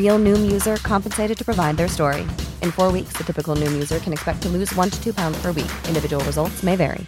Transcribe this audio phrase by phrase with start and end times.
[0.00, 2.24] Real Noom user compensated to provide their story.
[2.64, 5.38] In four weeks, the typical Noom user can expect to lose one to two pounds
[5.42, 5.72] per week.
[5.90, 7.06] Individual results may vary.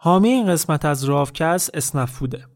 [0.00, 2.46] حامی این قسمت از رافکست اسنفوده.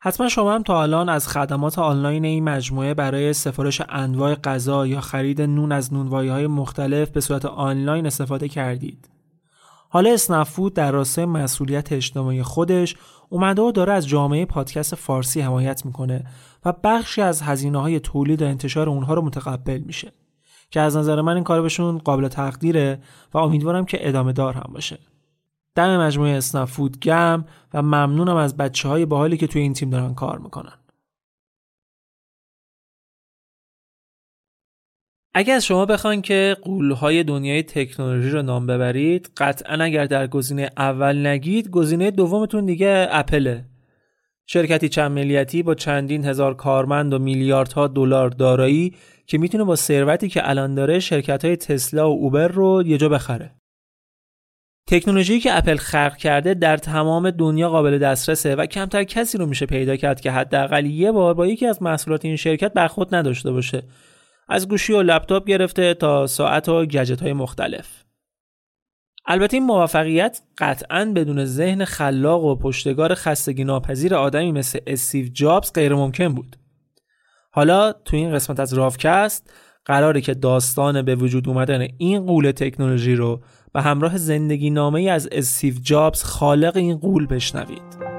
[0.00, 5.00] حتما شما هم تا الان از خدمات آنلاین این مجموعه برای سفارش انواع غذا یا
[5.00, 9.08] خرید نون از نونوایی های مختلف به صورت آنلاین استفاده کردید.
[9.88, 12.96] حالا اسنفود در راستای مسئولیت اجتماعی خودش
[13.32, 16.24] اومده و داره از جامعه پادکست فارسی حمایت می‌کنه
[16.64, 20.12] و بخشی از هزینه های تولید و انتشار اونها رو متقبل میشه
[20.70, 22.98] که از نظر من این کار بهشون قابل تقدیره
[23.34, 24.98] و امیدوارم که ادامه دار هم باشه.
[25.74, 27.44] دم مجموعه اسنفود گم
[27.74, 30.81] و ممنونم از بچه های باحالی که توی این تیم دارن کار می‌کنن.
[35.34, 40.70] اگر از شما بخواین که قولهای دنیای تکنولوژی رو نام ببرید قطعا اگر در گزینه
[40.76, 43.64] اول نگید گزینه دومتون دیگه اپله.
[44.46, 48.94] شرکتی چند ملیتی با چندین هزار کارمند و میلیاردها دلار دارایی
[49.26, 53.08] که می‌تونه با ثروتی که الان داره شرکت های تسلا و اوبر رو یه جا
[53.08, 53.54] بخره.
[54.86, 59.66] تکنولوژی که اپل خلق کرده در تمام دنیا قابل دسترسه و کمتر کسی رو میشه
[59.66, 63.82] پیدا کرد که حداقل یه بار با یکی از محصولات این شرکت برخورد نداشته باشه.
[64.52, 68.04] از گوشی و لپتاپ گرفته تا ساعت و گجت های مختلف.
[69.26, 75.72] البته این موفقیت قطعا بدون ذهن خلاق و پشتگار خستگی ناپذیر آدمی مثل استیو جابز
[75.72, 76.56] غیر ممکن بود.
[77.50, 79.52] حالا تو این قسمت از رافکست
[79.84, 83.40] قراره که داستان به وجود اومدن این قول تکنولوژی رو
[83.72, 88.11] به همراه زندگی نامه از استیو جابز خالق این قول بشنوید.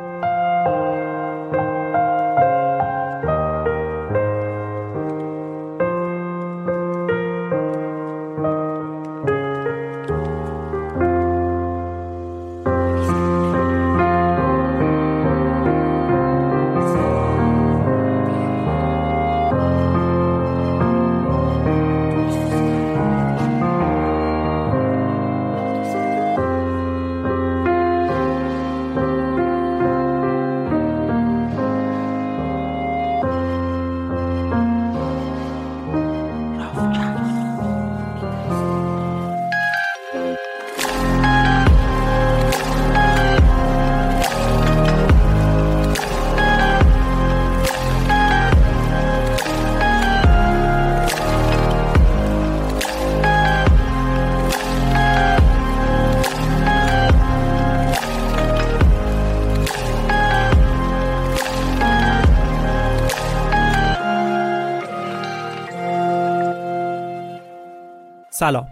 [68.43, 68.67] سلام.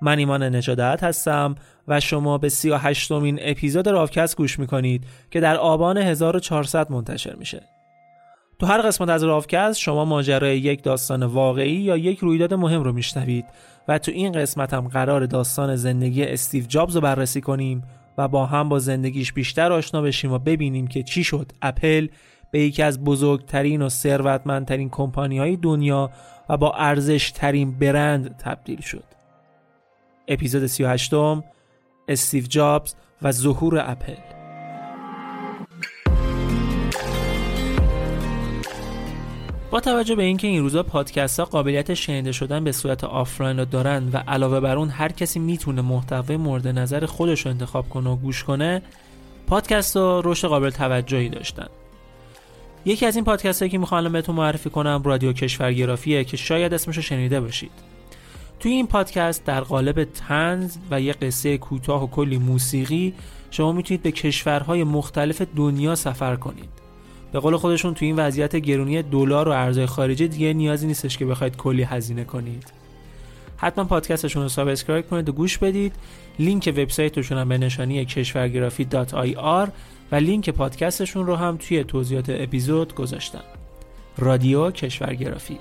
[0.00, 1.54] من ایمان نجادت هستم
[1.88, 7.62] و شما به 38 مین اپیزود راوکست گوش می‌کنید که در آبان 1400 منتشر میشه.
[8.58, 12.92] تو هر قسمت از راوکست شما ماجرای یک داستان واقعی یا یک رویداد مهم رو
[12.92, 13.44] میشنوید
[13.88, 17.82] و تو این قسمت هم قرار داستان زندگی استیو جابز رو بررسی کنیم
[18.18, 21.52] و با هم با زندگیش بیشتر آشنا بشیم و ببینیم که چی شد.
[21.62, 22.08] اپل
[22.50, 26.10] به یکی از بزرگترین و ثروتمندترین کمپانی های دنیا
[26.48, 29.04] و با ارزش ترین برند تبدیل شد.
[30.28, 31.12] اپیزود 38
[32.08, 34.16] استیو جابز و ظهور اپل
[39.70, 43.64] با توجه به اینکه این روزا پادکست ها قابلیت شنیده شدن به صورت آفلاین رو
[43.64, 48.10] دارن و علاوه بر اون هر کسی می‌تونه محتوای مورد نظر خودش رو انتخاب کنه
[48.10, 48.82] و گوش کنه
[49.46, 51.66] پادکست ها رشد قابل توجهی داشتن
[52.84, 56.96] یکی از این پادکست هایی که می‌خوام بهتون معرفی کنم رادیو کشورگرافیه که شاید اسمش
[56.96, 57.70] رو شنیده باشید.
[58.60, 63.14] توی این پادکست در قالب طنز و یه قصه کوتاه و کلی موسیقی
[63.50, 66.68] شما می‌تونید به کشورهای مختلف دنیا سفر کنید.
[67.32, 71.26] به قول خودشون تو این وضعیت گرونی دلار و ارزهای خارجی دیگه نیازی نیستش که
[71.26, 72.72] بخواید کلی هزینه کنید.
[73.56, 75.94] حتما پادکستشون رو subscribe کنید و گوش بدید.
[76.38, 78.84] لینک وبسایتشون هم به نشانی کشورگرافی
[80.12, 83.44] و لینک پادکستشون رو هم توی توضیحات اپیزود گذاشتم
[84.18, 85.58] رادیو کشورگرافی.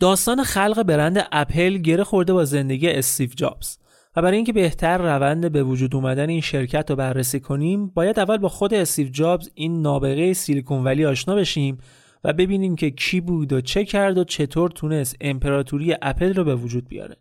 [0.00, 3.78] داستان خلق برند اپل گره خورده با زندگی استیو جابز.
[4.16, 8.36] و برای اینکه بهتر روند به وجود اومدن این شرکت رو بررسی کنیم باید اول
[8.36, 11.78] با خود استیو جابز این نابغه سیلیکون ولی آشنا بشیم
[12.24, 16.54] و ببینیم که کی بود و چه کرد و چطور تونست امپراتوری اپل رو به
[16.54, 17.16] وجود بیاره.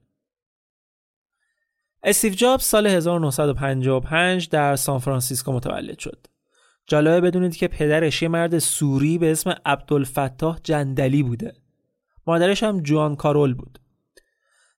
[2.03, 6.27] استیو جابز سال 1955 در سان فرانسیسکو متولد شد.
[6.87, 11.53] جالبه بدونید که پدرش یه مرد سوری به اسم عبدالفتاح جندلی بوده.
[12.29, 13.79] مادرش هم جوان کارول بود.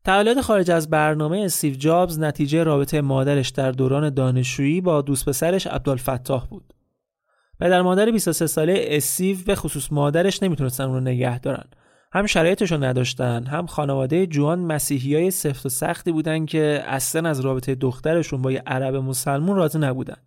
[0.06, 5.68] تولد خارج از برنامه استیو جابز نتیجه رابطه مادرش در دوران دانشجویی با دوست پسرش
[5.68, 6.74] عبدالفتاح بود.
[7.59, 11.63] پدر مادر 23 ساله استیو به خصوص مادرش نمی‌تونستن اون رو نگه دارن.
[12.13, 17.30] هم شرایطش رو نداشتن هم خانواده جوان مسیحی های سفت و سختی بودن که اصلا
[17.30, 20.18] از رابطه دخترشون با یه عرب مسلمون راضی نبودن.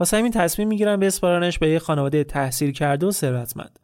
[0.00, 3.78] واسه همین تصمیم می‌گیرن به اسپارانش به یه خانواده تحصیل کرده و ثروتمند.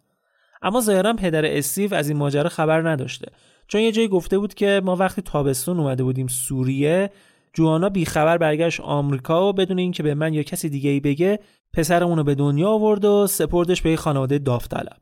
[0.62, 3.32] اما ظاهرا پدر استیو از این ماجرا خبر نداشته.
[3.68, 7.10] چون یه جایی گفته بود که ما وقتی تابستون اومده بودیم سوریه
[7.52, 11.38] جوانا بیخبر برگشت آمریکا و بدون اینکه به من یا کسی دیگه ای بگه
[11.72, 14.96] پسرمون رو به دنیا آورد و سپردش به یه خانواده داوطلب.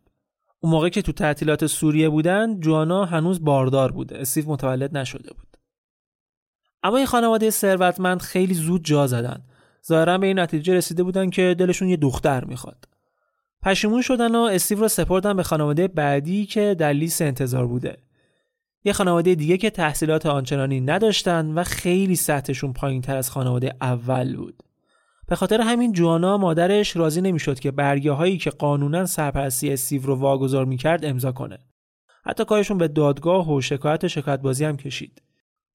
[0.60, 5.56] اون موقع که تو تعطیلات سوریه بودن جوانا هنوز باردار بوده استیو متولد نشده بود.
[6.82, 9.42] اما این خانواده ثروتمند خیلی زود جا زدن.
[9.88, 12.84] ظاهرا به این نتیجه رسیده بودن که دلشون یه دختر می‌خواد.
[13.62, 17.96] پشیمون شدن و استیو رو سپردن به خانواده بعدی که در لیست انتظار بوده.
[18.84, 24.36] یه خانواده دیگه که تحصیلات آنچنانی نداشتن و خیلی سطحشون پایین تر از خانواده اول
[24.36, 24.62] بود.
[25.28, 30.14] به خاطر همین جوانا مادرش راضی نمی‌شد که برگه هایی که قانونا سرپرستی استیو رو
[30.14, 31.58] واگذار می‌کرد امضا کنه.
[32.24, 35.22] حتی کارشون به دادگاه و شکایت و شکایت بازی هم کشید.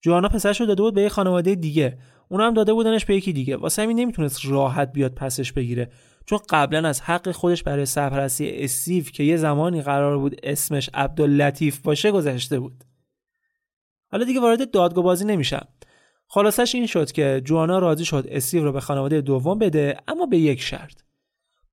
[0.00, 1.98] جوانا پسرش رو داده بود به یه خانواده دیگه.
[2.28, 3.56] اون هم داده بودنش به یکی دیگه.
[3.56, 5.90] واسه همین نمی‌تونست راحت بیاد پسش بگیره
[6.26, 11.78] چون قبلا از حق خودش برای سرپرستی استیو که یه زمانی قرار بود اسمش عبداللطیف
[11.78, 12.84] باشه گذشته بود.
[14.10, 15.68] حالا دیگه وارد دادگاه بازی نمیشم.
[16.28, 20.38] خلاصش این شد که جوانا راضی شد استیو رو به خانواده دوم بده اما به
[20.38, 21.00] یک شرط.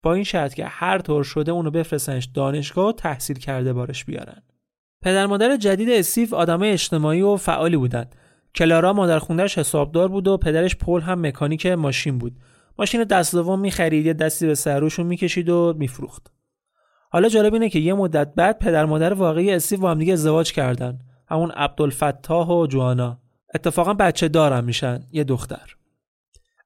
[0.03, 4.43] با این شرط که هر طور شده اونو بفرستنش دانشگاه و تحصیل کرده بارش بیارن.
[5.01, 8.15] پدر مادر جدید استیو آدمای اجتماعی و فعالی بودند
[8.55, 12.35] کلارا مادر خوندهش حسابدار بود و پدرش پل هم مکانیک ماشین بود.
[12.79, 16.31] ماشین دست دوم می‌خرید یه دستی به سروشون می‌کشید و میفروخت.
[17.09, 20.51] حالا جالب اینه که یه مدت بعد پدر مادر واقعی استیو با هم دیگه ازدواج
[20.51, 20.99] کردن.
[21.27, 23.19] همون عبدالفتاح و جوانا.
[23.55, 25.75] اتفاقا بچه دارم میشن یه دختر.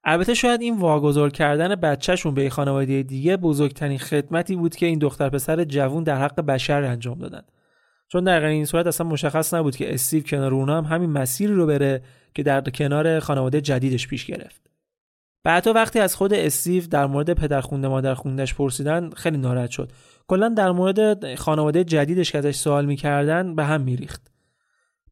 [0.04, 5.30] البته شاید این واگذار کردن بچهشون به خانواده دیگه بزرگترین خدمتی بود که این دختر
[5.30, 7.42] پسر جوون در حق بشر انجام دادن.
[8.08, 11.66] چون در این صورت اصلا مشخص نبود که استیو کنار اونا هم همین مسیری رو
[11.66, 12.02] بره
[12.34, 14.62] که در کنار خانواده جدیدش پیش گرفت.
[15.48, 19.92] بعدا وقتی از خود استیو در مورد پدرخونده مادرخوندهش پرسیدن خیلی ناراحت شد.
[20.28, 24.32] کلا در مورد خانواده جدیدش که ازش سوال می‌کردن به هم میریخت.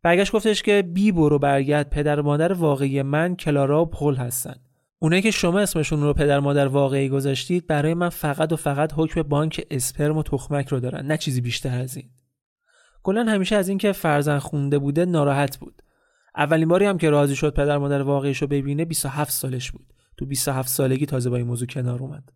[0.01, 4.55] برگشت گفتش که بی برو برگرد پدر مادر واقعی من کلارا و پل هستن.
[4.99, 9.21] اونایی که شما اسمشون رو پدر مادر واقعی گذاشتید برای من فقط و فقط حکم
[9.21, 12.09] بانک اسپرم و تخمک رو دارن نه چیزی بیشتر از این.
[13.03, 15.81] کلا همیشه از اینکه فرزن خونده بوده ناراحت بود.
[16.37, 19.94] اولین باری هم که راضی شد پدر مادر واقعیش رو ببینه 27 سالش بود.
[20.17, 22.31] تو 27 سالگی تازه با این موضوع کنار اومد.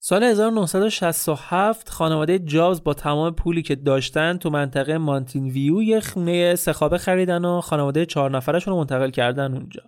[0.00, 6.54] سال 1967 خانواده جاز با تمام پولی که داشتن تو منطقه مانتین ویو یه خونه
[6.54, 9.82] سخابه خریدن و خانواده چهار نفرشون رو منتقل کردن اونجا.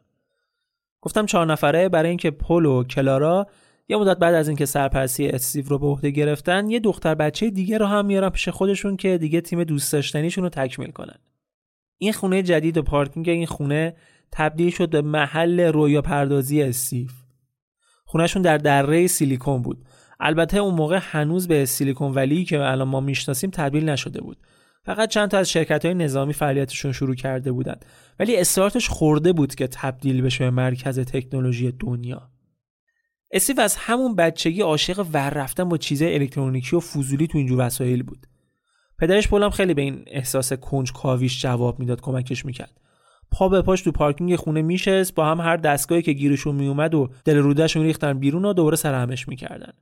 [1.00, 3.47] گفتم چهار نفره برای اینکه پل و کلارا
[3.89, 7.79] یه مدت بعد از اینکه سرپرستی استیو رو به عهده گرفتن یه دختر بچه دیگه
[7.79, 11.19] رو هم میارن پیش خودشون که دیگه تیم دوست داشتنیشون رو تکمیل کنن.
[11.99, 13.97] این خونه جدید و پارکینگ این خونه
[14.32, 17.12] تبدیل شد به محل رویا پردازی استیف
[18.04, 19.84] خونهشون در دره سیلیکون بود.
[20.20, 24.37] البته اون موقع هنوز به سیلیکون ولی که الان ما می‌شناسیم تبدیل نشده بود.
[24.84, 27.84] فقط چند تا از شرکت های نظامی فعالیتشون شروع کرده بودند
[28.18, 32.30] ولی استارتش خورده بود که تبدیل بشه به مرکز تکنولوژی دنیا.
[33.30, 38.02] استیو از همون بچگی عاشق ور رفتن با چیزهای الکترونیکی و فضولی تو اینجور وسایل
[38.02, 38.26] بود.
[38.99, 42.80] پدرش پولم خیلی به این احساس کنج کاویش جواب می‌داد کمکش می‌کرد.
[43.32, 47.10] پا به پاش تو پارکینگ خونه میشست با هم هر دستگاهی که گیرشون میومد و
[47.25, 49.72] دل رودشون ریختن بیرون و دوباره سرهمش می‌کردن.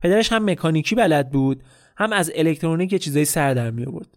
[0.00, 1.62] پدرش هم مکانیکی بلد بود
[1.96, 4.08] هم از الکترونیک چیزای سر در می آورد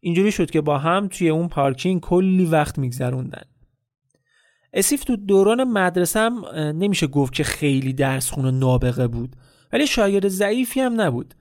[0.00, 3.42] اینجوری شد که با هم توی اون پارکینگ کلی وقت میگذروندن.
[4.72, 9.36] اسیف تو دوران مدرسه هم نمیشه گفت که خیلی درس خون و نابغه بود
[9.72, 11.34] ولی شاگرد ضعیفی هم نبود.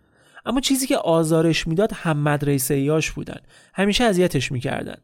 [0.45, 3.39] اما چیزی که آزارش می‌داد هم مدرسه ایاش بودن.
[3.73, 4.97] همیشه اذیتش می‌کردن.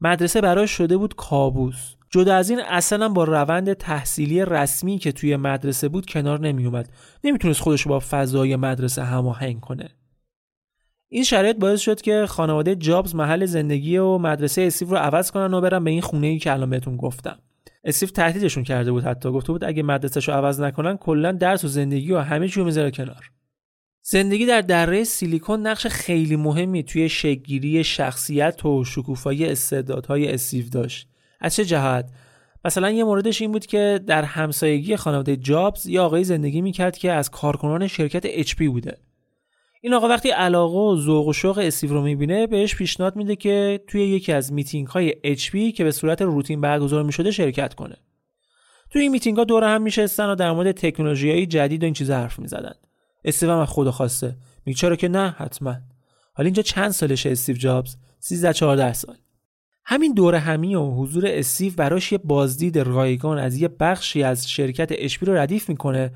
[0.00, 1.94] مدرسه براش شده بود کابوس.
[2.10, 6.88] جدا از این اصلا با روند تحصیلی رسمی که توی مدرسه بود کنار نمیومد
[7.24, 9.88] نمی‌تونست خودش با فضای مدرسه هماهنگ کنه.
[11.08, 15.54] این شرایط باعث شد که خانواده جابز محل زندگی و مدرسه اسیف رو عوض کنن
[15.54, 17.38] و برن به این خونه ای که الان بهتون گفتم.
[17.84, 19.30] استیو تهدیدشون کرده بود حتی.
[19.30, 22.66] گفته بود اگه مدرسهش رو عوض نکنن کلا درس و زندگی و همه چی رو
[22.66, 23.30] می‌ذاره کنار.
[24.02, 31.08] زندگی در دره سیلیکون نقش خیلی مهمی توی شکلگیری شخصیت و شکوفایی استعدادهای استیو داشت.
[31.40, 32.10] از چه جهت؟
[32.64, 37.12] مثلا یه موردش این بود که در همسایگی خانواده جابز یه آقایی زندگی می‌کرد که
[37.12, 38.98] از کارکنان شرکت HP بوده.
[39.80, 43.80] این آقا وقتی علاقه و ذوق و شوق استیو رو می‌بینه بهش پیشنهاد میده که
[43.86, 47.96] توی یکی از میتینگ های HP که به صورت روتین برگزار می‌شده شرکت کنه.
[48.90, 51.94] توی این میتینگ ها دور هم میشستن و در مورد تکنولوژی های جدید و این
[51.94, 52.74] چیزا حرف می‌زدن.
[53.24, 54.36] استیو هم خود خواسته.
[54.66, 55.76] میگه چرا که نه؟ حتما.
[56.34, 59.16] حالا اینجا چند سالشه استیو جابز؟ 13 14 سال.
[59.84, 64.88] همین دور همی و حضور استیو براش یه بازدید رایگان از یه بخشی از شرکت
[64.98, 66.12] HP رو ردیف می‌کنه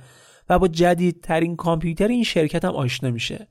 [0.49, 3.49] و با جدیدترین کامپیوتر این شرکت هم آشنا میشه.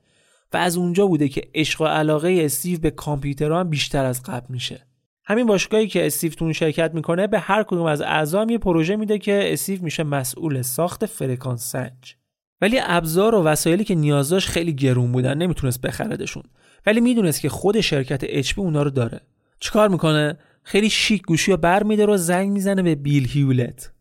[0.52, 4.46] و از اونجا بوده که عشق و علاقه استیو به کامپیوترها هم بیشتر از قبل
[4.48, 4.86] میشه.
[5.24, 9.18] همین باشگاهی که استیو توش شرکت می‌کنه به هر کدوم از اعضا یه پروژه میده
[9.18, 12.16] که استیو میشه مسئول ساخت فرکانس سنج.
[12.60, 16.42] ولی ابزار و وسایلی که نیاز داشت خیلی گرون بودن نمی‌تونست بخرتشون
[16.86, 19.20] ولی می‌دونست که خود شرکت HP اونا رو داره.
[19.60, 23.92] چیکار می‌کنه؟ خیلی شیک گوشی رو بر میده و زنگ می‌زنه به بیل هیولت.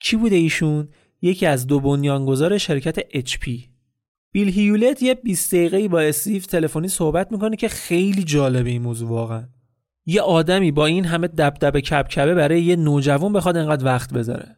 [0.00, 0.88] کی بوده ایشون؟
[1.22, 3.50] یکی از دو بنیانگذار شرکت HP
[4.32, 9.08] بیل هیولت یه 20 دقیقه‌ای با استیو تلفنی صحبت می‌کنه که خیلی جالبه این موضوع
[9.08, 9.48] واقعا.
[10.06, 14.56] یه آدمی با این همه دبدبه کبکبه برای یه نوجوان بخواد انقدر وقت بذاره.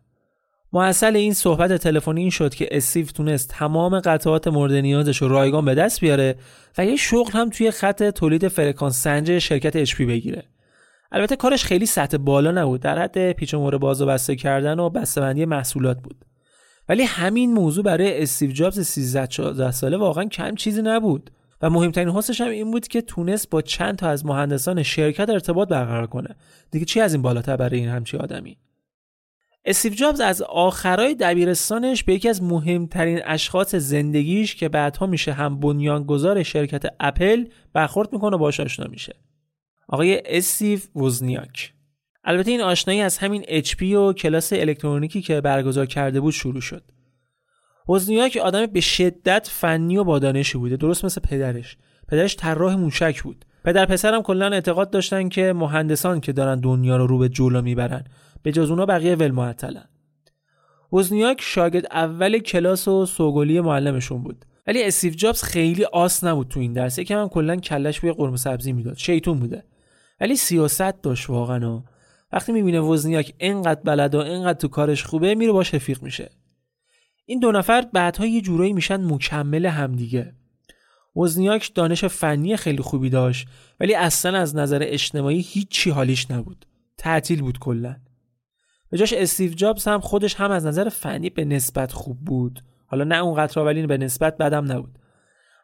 [0.73, 5.65] ماحصل این صحبت تلفنی این شد که استیو تونست تمام قطعات مورد نیازش رو رایگان
[5.65, 6.37] به دست بیاره
[6.79, 10.45] و یه شغل هم توی خط تولید فرکانس سنج شرکت HP بگیره.
[11.13, 12.81] البته کارش خیلی سطح بالا نبود.
[12.81, 16.25] در حد پیچ و باز و بسته کردن و بسته‌بندی محصولات بود.
[16.89, 21.31] ولی همین موضوع برای استیو جابز 13 14 ساله واقعا کم چیزی نبود.
[21.63, 25.69] و مهمترین حسش هم این بود که تونست با چند تا از مهندسان شرکت ارتباط
[25.69, 26.37] برقرار کنه.
[26.71, 28.57] دیگه چی از این بالاتر برای این همچی آدمی؟
[29.69, 35.61] استیو جابز از آخرای دبیرستانش به یکی از مهمترین اشخاص زندگیش که بعدها میشه هم
[35.61, 39.17] بنیانگذار شرکت اپل برخورد می‌کنه و باش آشنا میشه.
[39.89, 41.73] آقای استیو وزنیاک
[42.25, 46.83] البته این آشنایی از همین HP و کلاس الکترونیکی که برگزار کرده بود شروع شد.
[47.89, 51.77] وزنیاک آدم به شدت فنی و با دانشی بوده درست مثل پدرش.
[52.09, 53.45] پدرش طراح موشک بود.
[53.65, 58.05] پدر پسرم کلا اعتقاد داشتن که مهندسان که دارن دنیا رو رو به جلو می‌برن.
[58.43, 59.89] به جز اونا بقیه ول معطلن.
[60.93, 64.45] وزنیاک شاگرد اول کلاس و سوگلی معلمشون بود.
[64.67, 66.99] ولی استیو جابز خیلی آس نبود تو این درس.
[66.99, 68.97] یکم هم کلا کلش بوی قرمه سبزی می‌داد.
[68.97, 69.65] شیطون بوده.
[70.21, 71.83] ولی سیاست داشت واقعا.
[72.33, 76.31] وقتی می‌بینه وزنیاک اینقدر بلد و اینقدر تو کارش خوبه میره باش رفیق میشه.
[77.27, 80.35] این دو نفر بعدها یه جورایی میشن مکمل همدیگه.
[81.17, 83.49] وزنیاک دانش فنی خیلی خوبی داشت
[83.81, 86.67] ولی اصلا از نظر اجتماعی هیچی حالیش نبود.
[86.99, 87.97] تعطیل بود کلا.
[88.91, 92.65] به جاش استیو جابز هم خودش هم از نظر فنی به نسبت خوب بود.
[92.87, 94.99] حالا نه اونقدر ولی به نسبت بدم نبود.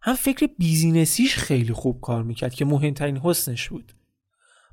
[0.03, 3.93] هم فکر بیزینسیش خیلی خوب کار می‌کرد که مهمترین حسنش بود.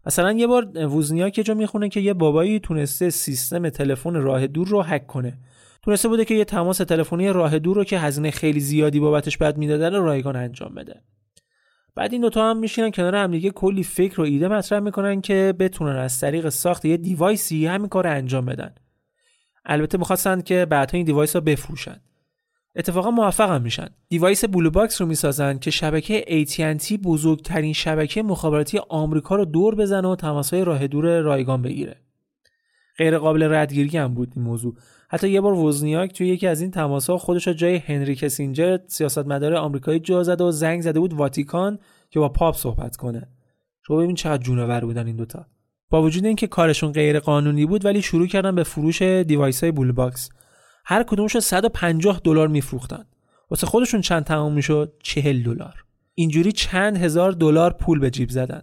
[0.06, 4.68] مثلا یه بار وزنیا که جا می‌خونه که یه بابایی تونسته سیستم تلفن راه دور
[4.68, 5.38] رو هک کنه.
[5.84, 9.58] تونسته بوده که یه تماس تلفنی راه دور رو که هزینه خیلی زیادی بابتش باید
[9.58, 11.02] می‌دادن رایگان انجام بده.
[11.96, 15.54] بعد این دوتا هم میشینن کنار هم دیگه کلی فکر و ایده مطرح می‌کنن که
[15.60, 18.76] بتونن از طریق ساخت یه device ی همین کار انجام بدن.
[19.66, 22.02] البته می‌خواستن که بعدها این device رو بفروشن.
[22.76, 23.88] اتفاقا موفق هم میشن.
[24.10, 30.08] device blue box رو می‌سازن که شبکه AT&T بزرگترین شبکه مخابراتی آمریکا رو دور بزنه
[30.08, 31.96] و تماسهای راه دور رایگان بگیره.
[32.98, 34.76] غیر قابل ردگیری هم بود این موضوع.
[35.14, 39.56] حتی یه بار وزنیاک توی یکی از این تماسها خودش رو جای هنری کیسینجر سیاستمدار
[39.56, 43.28] آمریکایی جا زده و زنگ زده بود واتیکان که با پاپ صحبت کنه.
[43.88, 45.46] شما ببین چقدر جونور بودن این دوتا.
[45.90, 49.92] با وجود اینکه کارشون غیر قانونی بود ولی شروع کردن به فروش device های blue
[49.92, 50.30] box.
[50.86, 53.06] هر کدومش 150 دلار میفروختن.
[53.50, 55.84] واسه خودشون چند تمام می‌شد؟ 40 دلار.
[56.16, 58.62] اینجوری چند هزار دلار پول به جیب زدن.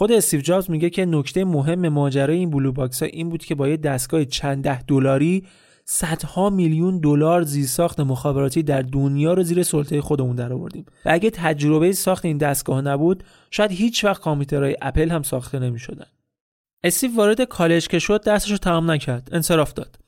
[0.00, 3.54] خود استیو جابز میگه که نکته مهم ماجرای این blue box ها این بود که
[3.54, 5.46] با یه دستگاه چند ده دلاری
[5.84, 11.30] صدها میلیون دلار زیرساخت مخابراتی در دنیا رو زیر سلطه خودمون در آوردیم و اگه
[11.30, 16.06] تجربه ساخت این دستگاه نبود شاید هیچ وقت کامپیوترهای اپل هم ساخته نمی‌شدن.
[16.84, 19.28] استیو وارد کالج که شد درسش تمام نکرد.
[19.32, 19.99] انصراف داد.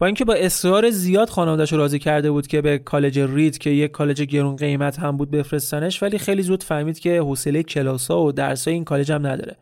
[0.00, 3.90] با اینکه با اصرار زیاد خانوادهش راضی کرده بود که به کالج رید که یک
[3.90, 8.74] کالج گرون قیمت هم بود بفرستنش ولی خیلی زود فهمید که حوصله کلاسا و درسای
[8.74, 9.56] این کالج هم نداره.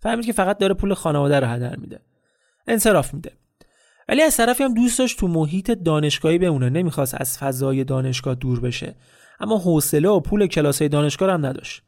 [0.00, 2.00] فهمید که فقط داره پول خانواده رو هدر میده.
[2.66, 3.32] انصراف میده.
[4.08, 6.70] ولی از طرفی هم دوست داشت تو محیط دانشگاهی بمونه.
[6.70, 8.94] نمی‌خواست از فضای دانشگاه دور بشه.
[9.40, 11.82] اما حوصله و پول کلاسای دانشگاه هم نداشت.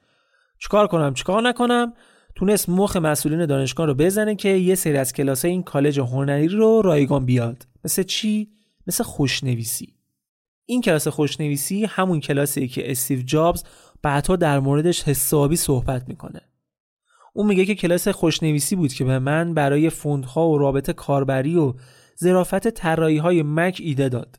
[0.58, 1.92] چیکار کنم؟ چیکار نکنم؟
[2.34, 6.82] تونست مخ مسئولین دانشگاه رو بزنه که یه سری از کلاسای این کالج هنری رو
[6.82, 7.66] رایگان بیاد.
[7.86, 8.50] مثل چی؟
[8.86, 9.94] مثل خوشنویسی.
[10.64, 13.64] این کلاس خوشنویسی همون کلاسیه که استیو جابز
[14.02, 16.40] بعدها در موردش حسابی صحبت می‌کنه.
[17.34, 21.74] اون میگه که کلاس خوشنویسی بود که به من برای فونت‌ها و رابط کاربری و
[22.20, 24.38] ظرافت طراحی های مک ایده داد.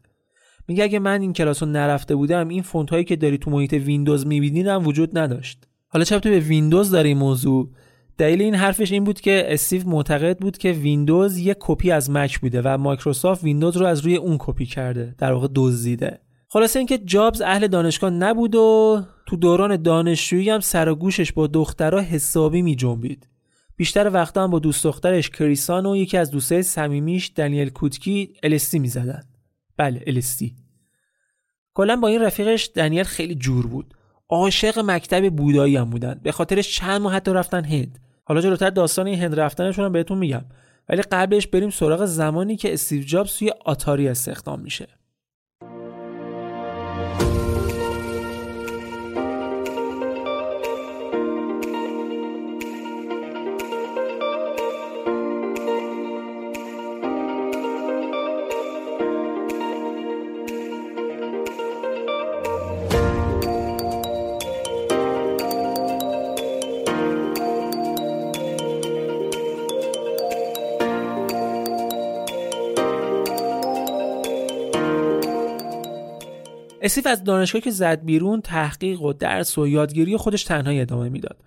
[0.67, 3.73] میگه اگه من این کلاس رو نرفته بودم این فونت هایی که داری تو محیط
[3.73, 5.67] ویندوز می‌بینید هم وجود نداشت.
[5.87, 7.69] حالا چه به ویندوز داره این موضوع؟
[8.17, 12.39] دلیل این حرفش این بود که استیو معتقد بود که ویندوز یک کپی از مک
[12.39, 16.19] بوده و مایکروسافت ویندوز رو از روی اون کپی کرده در واقع دزدیده
[16.49, 21.47] خلاصه اینکه جابز اهل دانشگاه نبود و تو دوران دانشجویی هم سر و گوشش با
[21.47, 23.27] دخترها حسابی می جنبید.
[23.75, 28.79] بیشتر وقتا هم با دوست دخترش کریسان و یکی از دوستای صمیمیش دنیل کوتکی الستی
[28.79, 29.23] می زدن.
[29.77, 30.55] بله الستی.
[31.73, 33.93] کلا با این رفیقش دنیل خیلی جور بود.
[34.29, 36.19] عاشق مکتب بودایی هم بودن.
[36.23, 37.99] به خاطرش چند ماه حتی رفتن هند.
[38.27, 40.45] حالا جلوتر داستان این هند رفتنشون هم بهتون میگم.
[40.89, 44.87] ولی قبلش بریم سراغ زمانی که استیو جابز توی آتاری استخدام میشه.
[76.81, 81.37] اسیف از دانشگاه که زد بیرون تحقیق و درس و یادگیری خودش تنهایی ادامه می‌داد.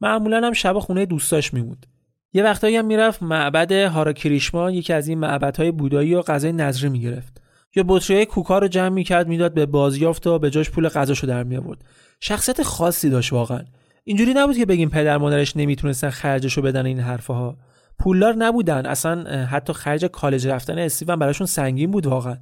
[0.00, 1.86] معمولا هم شب خونه دوستاش میموند.
[2.32, 7.42] یه وقتایی هم می‌رفت معبد هاراکریشما یکی از این معبدهای بودایی و غذای نظری می‌گرفت.
[7.76, 11.42] یا بطری کوکا رو جمع می‌کرد می‌داد به بازیافت و به جاش پول غذاشو در
[11.42, 11.84] میآورد.
[12.20, 13.60] شخصیت خاصی داشت واقعا.
[14.04, 17.56] اینجوری نبود که بگیم پدر مادرش نمی‌تونستن خرجشو بدن این حرفها
[17.98, 18.86] پولدار نبودن.
[18.86, 22.36] اصلا حتی خرج کالج رفتن استیو براشون سنگین بود واقعا.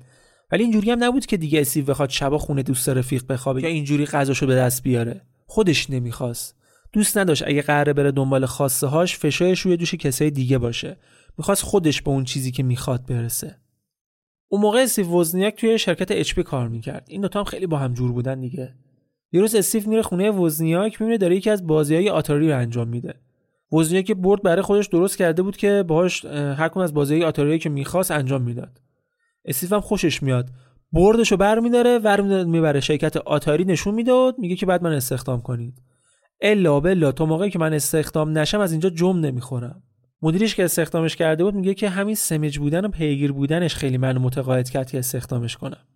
[0.53, 4.07] ولی اینجوری هم نبود که دیگه استیو بخواد شبا خونه دوست رفیق بخوابه یا اینجوری
[4.07, 5.21] غذاشو به دست بیاره.
[5.47, 6.57] خودش نمی‌خواست.
[6.93, 10.97] دوست نداشت اگه قراره بره دنبال خواسته هاش فشارش روی دوش کسای دیگه باشه.
[11.39, 13.57] می‌خواست خودش به اون چیزی که می‌خواد برسه.
[14.49, 17.07] اون موقع استیو وزنیاک توی شرکت اچ کار می‌کرد.
[17.09, 18.75] این دوتا هم خیلی با هم جور بودن دیگه.
[19.33, 23.15] یه روز استیو میره خونه وزنیاک می‌بینه داره یکی از بازیهای آتاری رو انجام میده.
[23.73, 28.11] وزنیاک برد برای خودش درست کرده بود که باهاش هر از بازیهای آتاری که می‌خواست
[28.11, 28.81] انجام می‌داد.
[29.45, 30.51] استیو هم خوشش میاد.
[30.93, 32.81] بردشو برمیداره و می‌بره.
[32.81, 35.83] شرکت آتاری نشون می‌داد میگه که باید من استخدام کنید.
[36.41, 39.83] الا بلا تا موقعی که من استخدام نشم از اینجا جم نمی‌خورم.
[40.23, 44.21] مدیرش که استخدامش کرده بود میگه که همین سمج بودن و پیگیر بودنش خیلی منو
[44.21, 45.87] متقاعد کرد که استخدامش کنم.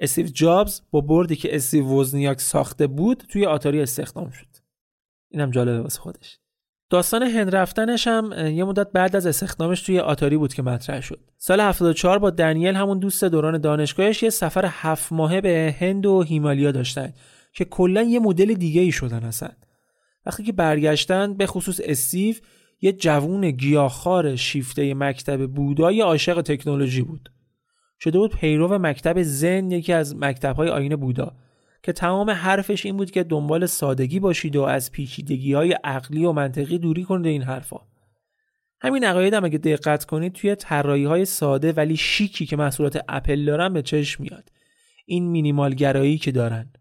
[0.00, 4.46] استیو جابز با بردی که استیو وزنیاک ساخته بود توی آتاری استخدام شد.
[5.30, 6.38] اینم جالبه واسه خودش.
[6.90, 11.20] داستان هند رفتنش هم یه مدت بعد از استخدامش توی آتاری بود که مطرح شد.
[11.38, 16.22] سال 74 با دنیل همون دوست دوران دانشگاهش یه سفر هفت ماهه به هند و
[16.22, 17.12] هیمالیا داشتن
[17.52, 19.48] که کلا یه مدل دیگه ای شدن اصلا.
[20.26, 22.36] وقتی که برگشتن به خصوص استیو
[22.80, 27.30] یه جوون گیاهخوار شیفته مکتب بودای عاشق تکنولوژی بود.
[28.00, 31.32] شده بود پیرو مکتب زن یکی از مکتبهای آین بودا
[31.84, 36.32] که تمام حرفش این بود که دنبال سادگی باشید و از پیچیدگی های عقلی و
[36.32, 37.80] منطقی دوری کنید این حرفا.
[38.80, 43.44] همین عقاید هم اگه دقت کنید توی طراحی های ساده ولی شیکی که محصولات اپل
[43.44, 44.52] دارن به چشم میاد.
[45.06, 46.72] این مینیمال گرایی که دارن.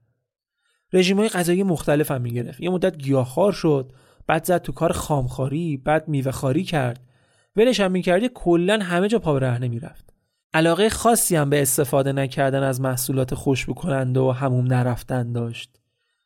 [0.94, 2.60] رژیم های غذایی مختلف هم می‌گرفت.
[2.60, 3.92] یه مدت گیاهخوار شد
[4.28, 7.08] بعد زد تو کار خامخاری بعد میوه خاری کرد.
[7.56, 10.13] ولش هم می‌کردی کلا همه جا پا رهنه می‌رفت
[10.54, 15.70] علاقه خاصی هم به استفاده نکردن از محصولات خوشبو کننده و هموم نرفتن داشت.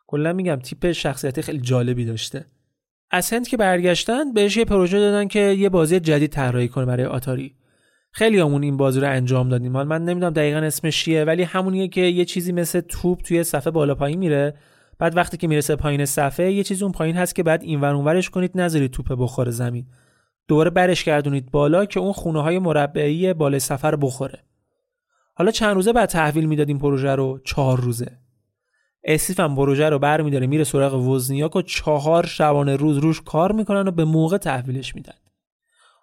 [0.08, 2.46] کلا میگم تیپ شخصیت خیلی جالبی داشته.
[3.12, 7.06] از هند که برگشتن بهش یه پروژه دادن که یه بازی جدید طراحی کنه برای
[7.06, 7.56] آتاری.
[8.12, 9.72] خیلی همون این بازی رو انجام دادیم.
[9.72, 13.96] من نمی‌دونم دقیقا اسمش چیه ولی همونیه که یه چیزی مثل توپ توی صفحه بالا
[13.96, 14.54] پایین میره.
[15.00, 18.30] بعد وقتی که می‌رسه پایین صفحه یه چیزی اون پایین هست که بعد اینور اونورش
[18.30, 19.86] کنید نذارید توپ بخوره زمین.
[20.48, 24.44] دوباره برش گردونید بالا که اون خونه های مربعی بالای سفر بخوره.
[25.34, 28.18] حالا چند روزه بعد تحویل می‌دادیم پروژه رو؟ چهار روزه.
[29.04, 33.88] اسیف هم پروژه رو برمیداره میره سراغ وزنیاک و چهار شبانه روز روش کار می‌کنن
[33.88, 35.14] و به موقع تحویلش میدن.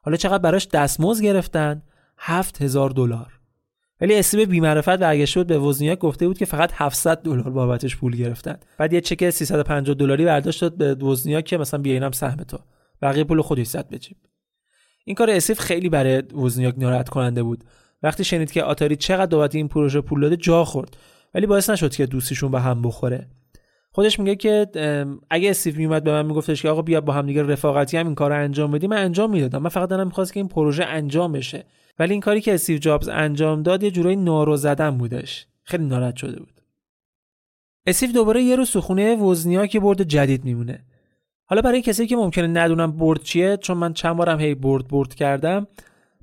[0.02, 1.83] حالا چقدر براش دستمزد گرفتن؟
[2.18, 3.40] هفت هزار دلار.
[4.00, 8.16] ولی اسیب بیمعرفت برگشته بود به وزنیاک گفته بود که فقط 700 دلار بابتش پول
[8.16, 8.57] گرفتن.
[8.78, 12.59] بعد یه چک 350 دلاری برداشت داد به وزنیاک که مثلا بیا اینم سهم تو.
[13.02, 13.98] بقیه پول خودش زد به
[15.05, 17.64] این کار اسیف خیلی برای وزنیاک ناراحت کننده بود.
[18.03, 20.97] وقتی شنید که آتاری چقدر بابت این پروژه پول داده جا خورد.
[21.35, 23.27] ولی باعث نشد که دوستیشون به هم بخوره.
[23.90, 24.67] خودش میگه که
[25.31, 28.14] اگه استیو میومد به من میگفتش که آقا بیا با هم دیگه رفاقتی هم این
[28.14, 29.62] کار رو انجام بدیم من انجام می‌دادم.
[29.62, 31.64] من فقط دلم می‌خواست که این پروژه انجام بشه.
[31.99, 35.47] ولی این کاری که استیو جابز انجام داد یه جورایی نارو زدن بودش.
[35.62, 36.61] خیلی ناراحت شده بود.
[37.87, 40.85] استیو دوباره یه روز تو خونه وزنیاک یه برد جدید می‌بینه.
[41.46, 45.14] حالا برای کسی که ممکنه ندونه برد چیه چون من چند بارم هی برد برد
[45.14, 45.66] کردم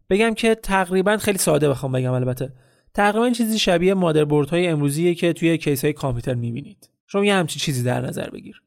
[0.10, 2.54] بگم که تقریبا خیلی ساده بخوام بگم البته.
[2.94, 6.90] تقریبا چیزی شبیه های امروزیه که توی کیس های کامپیوتر می‌بینید.
[7.08, 8.62] شما یه همچین چیزی در نظر بگیر.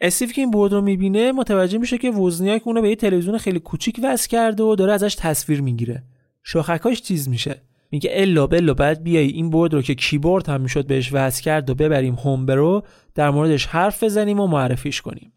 [0.00, 3.60] استیو که این برد رو می‌بینه متوجه میشه که وزنیاک اونو به یه تلویزیون خیلی
[3.60, 6.02] کوچیک وصل کرده و داره ازش تصویر می‌گیره.
[6.42, 7.62] شاخکاش چیز میشه.
[7.90, 11.70] میگه الا بلا بعد بیای این برد رو که کیبورد هم می‌شد بهش وصل کرد
[11.70, 12.82] و ببریم هومبرو
[13.14, 15.32] در موردش حرف بزنیم و معرفیش کنیم.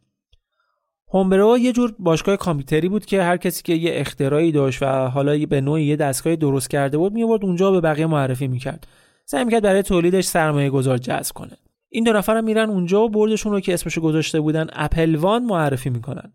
[1.10, 5.46] هومبرو یه جور باشگاه کامپیوتری بود که هر کسی که یه اختراعی داشت و حالا
[5.46, 8.88] به نوعی یه دستگاه درست کرده بود میورد اونجا به بقیه معرفی می‌کرد.
[9.26, 11.58] سعی می‌کرد برای تولیدش سرمایه گذار جذب کنه.
[11.90, 15.90] این دو نفرم میرن اونجا و بردشون رو که اسمشو گذاشته بودن Apple One معرفی
[15.90, 16.34] می‌کنن.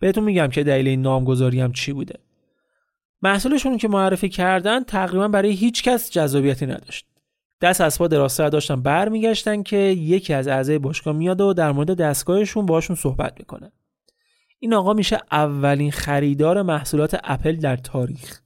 [0.00, 2.18] بهتون میگم که دلیل این نامگذاری هم چی بوده.
[3.22, 7.06] محصولشون که معرفی کردن تقریبا برای هیچ کس جذابیتی نداشت.
[7.60, 11.96] دست از پا دراز داشتن برمیگشتن که یکی از اعضای باشگاه میاد و در مورد
[11.96, 13.72] دستگاهشون باشون صحبت می‌کنه.
[14.64, 18.40] این آقا میشه اولین خریدار محصولات اپل در تاریخ.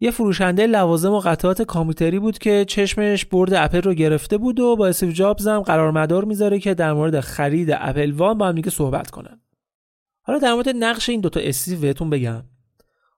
[0.00, 4.76] یه فروشنده لوازم و قطعات کامپیوتری بود که چشمش برد اپل رو گرفته بود و
[4.76, 8.54] با استیو جابز هم قرار مدار می‌ذاره که در مورد خرید Apple One با هم
[8.54, 9.40] دیگه صحبت کنن.
[10.22, 12.42] حالا در مورد نقش این دوتا استیو بهتون بگم.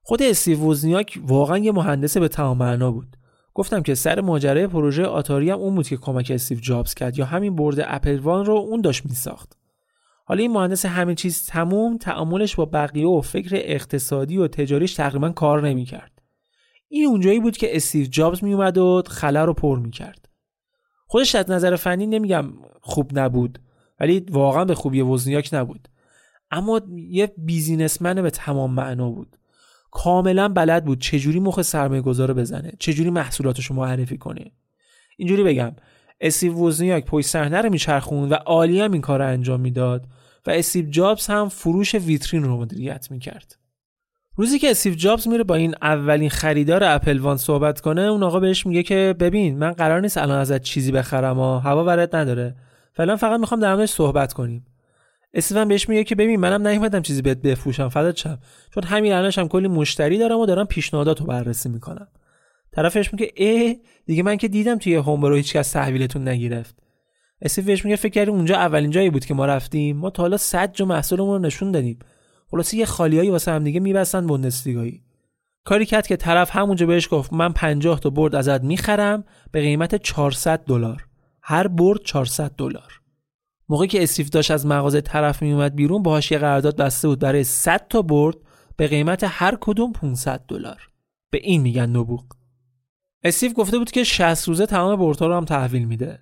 [0.03, 3.17] خود استیو وزنیاک واقعا یه مهندس به تمام معنا بود.
[3.55, 7.25] گفتم که سر ماجرای پروژه آتاری هم اون بود که کمک استیو جابز کرد یا
[7.25, 9.64] همین برد Apple One رو اون داشت میساخت.
[10.25, 15.31] حالا این مهندس همه چیز تموم تعاملش با بقیه و فکر اقتصادی و تجاریش تقریبا
[15.31, 16.23] کار نمی‌کرد.
[16.89, 20.29] این اونجایی بود که استیو جابز میومد و خلا رو پر می‌کرد.
[21.07, 23.59] خودش از نظر فنی نمیگم خوب نبود
[24.01, 25.89] ولی واقعا به خوبی وزنیاک نبود.
[26.51, 29.37] اما یه businessman به تمام معنا بود.
[29.91, 34.53] کاملا بلد بود چجوری مخ سرمایه گذاره بزنه چجوری محصولاتش رو معرفی کنه.
[35.17, 35.73] اینجوری بگم
[36.25, 40.05] استیو وزنیاک پشت صحنه رو میچرخوند و عالی هم این کار رو انجام می‌داد
[40.47, 43.57] و استیو جابز هم فروش ویترین رو مدیریت می‌کرد.
[44.37, 48.41] روزی که استیو جابز میره با این اولین خریدار Apple One صحبت کنه اون آقا
[48.41, 52.55] بهش میگه که ببین من قرار نیست الان ازت چیزی بخرم و هوا برت نداره.
[52.93, 54.67] فعلا فقط می‌خوام در موردش صحبت کنیم.
[55.35, 58.39] استیون بهش میگه که ببین منم نیومدم چیزی بهت بفروشم فدات شم.
[58.75, 62.09] چون همین الانش هم کلی مشتری دارم و دارم پیشنهاداتو بررسی می‌کنم.
[62.75, 66.79] طرفش میگه ای دیگه من که دیدم توی هوم رو هیچکس تحویلتون نگرفت.
[67.43, 70.37] استیو بهش میگه فکر کردی اونجا اولین جایی بود که ما رفتیم؟ ما تا حالا
[70.37, 71.99] 100 جو محصولمون رو نشون دادیم.
[72.51, 75.03] خلاص یه خالیایی واسه هم دیگه میبستن بوندسلیگایی.
[75.65, 79.95] کاری کرد که طرف همونجا بهش گفت من 50 تا برد ازت می‌خرم به قیمت
[79.95, 81.07] 400 دلار.
[81.43, 83.01] هر برد 400 دلار.
[83.69, 87.45] موقعی که استیو داشت از مغازه طرف میومد بیرون باهاش یه قرارداد بسته بود برای
[87.45, 88.37] 100 تا برد
[88.77, 90.89] به قیمت هر کدوم 500 دلار.
[91.31, 92.25] به این میگن نبوغ.
[93.25, 96.19] استیو گفته بود که 60 روزه تمام بردها رو هم تحویل میده.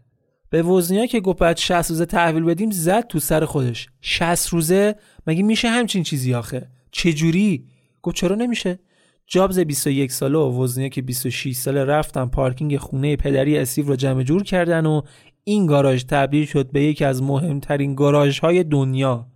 [0.50, 3.88] به وزنیا که گفت بعد 60 روزه تحویل بدیم زد تو سر خودش.
[4.00, 4.94] 60 روزه؟
[5.26, 7.64] مگه میشه همچین چیزی آخه؟ چه جوری
[8.02, 8.78] گفت چرا نمیشه؟
[9.26, 14.42] جابز 21 ساله و وزنیاک 26 ساله رفتن پارکینگ خونه پدری استیو رو جمع جور
[14.42, 15.02] کردن و
[15.44, 19.26] این گاراژ تبدیل شد به یکی از مهمترین گاراژ های دنیا.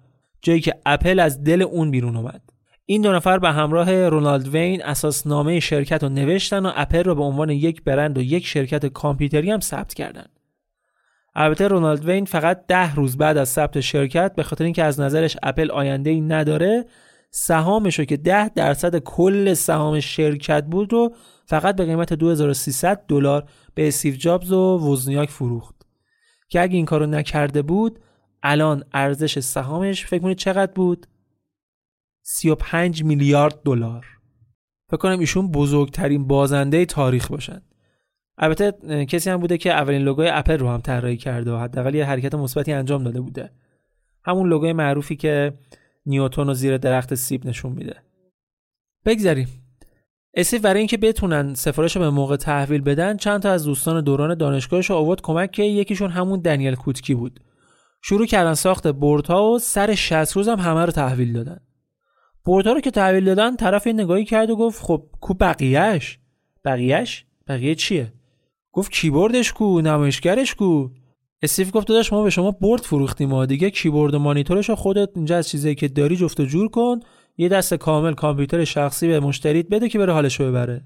[0.43, 2.56] جایی که اپل از دل اون بیرون اومد.
[2.89, 7.23] این دو نفر به همراه رونالد وین اساسنامه شرکت رو نوشتن و اپل رو به
[7.23, 10.31] عنوان یک برند و یک شرکت کامپیوتری هم ثبت کردند
[11.35, 15.37] البته رونالد وین فقط ده روز بعد از ثبت شرکت به خاطر اینکه از نظرش
[15.43, 16.85] اپل آینده ای نداره
[17.31, 21.15] سهامش رو که 10 درصد کل سهام شرکت بود رو
[21.47, 23.45] فقط به قیمت 2300 دلار
[23.75, 25.75] به استیو جابز و وزنیاک فروخت.
[26.49, 27.99] که اگه این کارو نکرده بود
[28.43, 31.07] الان ارزش سهامش فکر کنید چقدر بود؟
[32.29, 34.07] 35 میلیارد دلار.
[34.89, 37.63] فکر کنم ایشون بزرگترین بازنده تاریخ باشن.
[38.39, 38.73] البته
[39.05, 42.35] کسی هم بوده که اولین لوگوی اپل رو هم طراحی کرده و حداقل یه حرکت
[42.35, 43.51] مثبتی انجام داده بوده.
[44.25, 45.59] همون لوگوی معروفی که
[46.07, 47.97] نیوتون رو زیر درخت سیب نشون میده.
[49.05, 49.49] بگذریم.
[50.35, 54.35] اسیف برای اینکه بتونن سفارش رو به موقع تحویل بدن چند تا از دوستان دوران
[54.35, 57.41] دانشگاهش آورد کمک که یکیشون همون دنیل کوتکی بود.
[58.03, 61.66] شروع کردن ساخت بردها و سر 60 روز هم همه رو تحویل دادن.
[62.47, 66.19] بردها رو که تحویل دادن طرف این نگاهی کرد و گفت خب کو بقیهش
[66.65, 68.13] بقیهش بقیه چیه؟
[68.73, 70.89] گفت کیبوردش کو نمایشگرش کو؟
[71.43, 75.37] استیو گفت داداش ما به شما برد فروختیم و دیگه کیبورد و مانیتورش خودت اینجا
[75.37, 77.01] از چیزایی که داری جفت و جور کن
[77.37, 80.85] یه دست کامل کامپیوتر شخصی به مشتریت بده که بره حالشو ببره.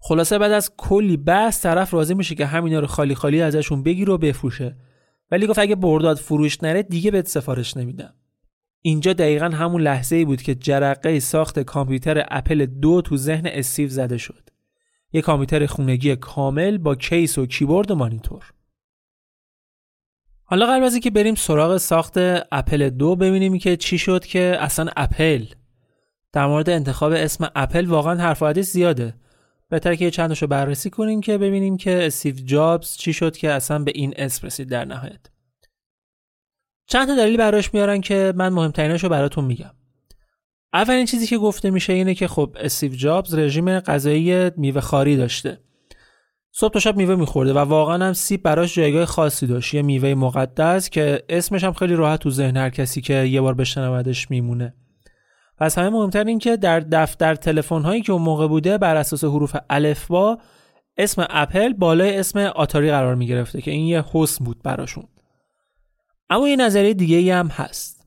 [0.00, 4.10] خلاصه بعد از کلی بحث طرف راضی میشه که همینا رو خالی خالی ازشون بگیره
[4.10, 4.76] و بفروشه.
[5.30, 8.14] ولی گفت اگه برداد فروش نره دیگه بهت سفارش نمیدم.
[8.86, 13.88] اینجا دقیقا همون لحظه ای بود که جرقه ساخت کامپیوتر اپل دو تو ذهن استیو
[13.88, 14.48] زده شد.
[15.12, 18.52] یه کامپیوتر خونگی کامل با کیس و کیبورد و مانیتور.
[20.44, 22.14] حالا قبل از اینکه بریم سراغ ساخت
[22.52, 25.44] اپل دو ببینیم که چی شد که اصلا اپل
[26.32, 29.14] در مورد انتخاب اسم اپل واقعا حرف زیاده.
[29.68, 33.78] بهتر که چند رو بررسی کنیم که ببینیم که استیو جابز چی شد که اصلا
[33.78, 35.35] به این اسم رسید در نهایت.
[36.86, 39.70] چند تا دلیل براش میارن که من مهمترینش رو براتون میگم.
[40.72, 45.58] اولین چیزی که گفته میشه اینه که خب استیو جابز رژیم غذایی میوه خاری داشته.
[46.52, 50.14] صبح تا شب میوه میخورده و واقعا هم سیب براش جایگاه خاصی داشت یه میوه
[50.14, 54.74] مقدس که اسمش هم خیلی راحت تو ذهن هر کسی که یه بار بشنودش میمونه.
[55.60, 58.96] و از همه مهمتر این که در دفتر تلفن هایی که اون موقع بوده بر
[58.96, 59.56] اساس حروف
[60.08, 60.38] با
[60.96, 65.04] اسم اپل بالای اسم آتاری قرار می گرفته که این یه حسن بود براشون.
[66.30, 68.06] اما یه نظریه دیگه ای هم هست.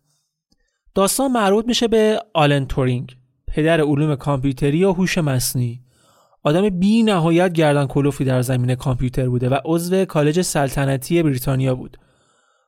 [0.95, 3.15] داستان مربوط میشه به آلن تورینگ
[3.47, 5.81] پدر علوم کامپیوتری و هوش مصنوعی.
[6.43, 11.97] آدم بی نهایت گردن کلوفی در زمینه کامپیوتر بوده و عضو کالج سلطنتی بریتانیا بود.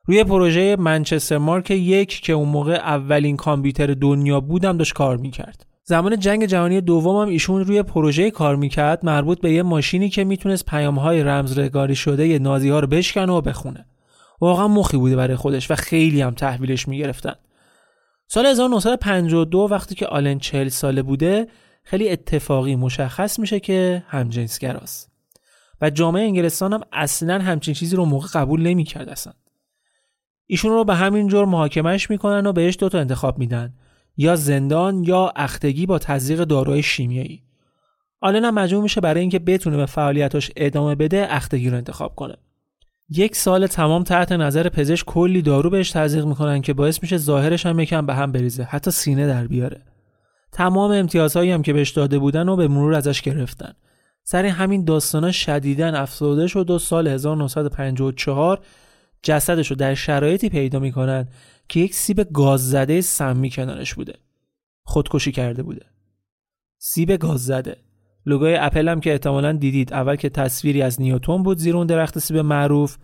[0.06, 5.66] روی پروژه منچستر مارک یک که اون موقع اولین کامپیوتر دنیا بودم داشت کار می‌کرد.
[5.84, 10.24] زمان جنگ جهانی دوم هم ایشون روی پروژه کار می‌کرد مربوط به یه ماشینی که
[10.24, 13.86] می‌تونست پیامهای رمزرگاری شده نازی ها رو بشکنه و بخونه.
[14.42, 17.34] واقعا مخی بوده برای خودش و خیلی هم تحویلش می‌گرفتن.
[18.26, 21.48] سال 1952 وقتی که آلن 40 ساله بوده
[21.84, 25.10] خیلی اتفاقی مشخص میشه که همجنسگراست.
[25.80, 29.32] و جامعه انگلستان هم اصلا همچین چیزی رو موقع قبول نمی‌کرد اصلا.
[30.46, 33.74] ایشون رو به همین جور محاکمش می‌کنن و بهش دوتا انتخاب میدن.
[34.16, 37.42] یا زندان یا اختگی با تزریق داروی شیمیایی.
[38.20, 42.36] آلن هم مجبور میشه برای اینکه بتونه به فعالیتاش ادامه بده اختگی رو انتخاب کنه.
[43.16, 47.66] یک سال تمام تحت نظر پزشک کلی دارو بهش تزریق می‌کنن که باعث میشه ظاهرش
[47.66, 49.82] هم یکم به هم بریزه حتی سینه در بیاره.
[50.52, 53.72] تمام امتیازهایی هم که بهش داده بودن و به مرور ازش گرفتن.
[54.24, 58.60] سر همین داستانا شدیدن افسرده شد و سال 1954
[59.22, 61.28] جسدش رو در شرایطی پیدا می‌کنن
[61.68, 64.14] که یک سیب گاز زده سمی کنارش بوده.
[64.84, 65.86] خودکشی کرده بوده.
[66.78, 67.76] سیب گاز زده
[68.26, 69.92] لوگوی اپل هم که احتمالا دیدید.
[69.92, 72.96] اول که تصویری از نیوتون بود زیر اون درخت سیب معروف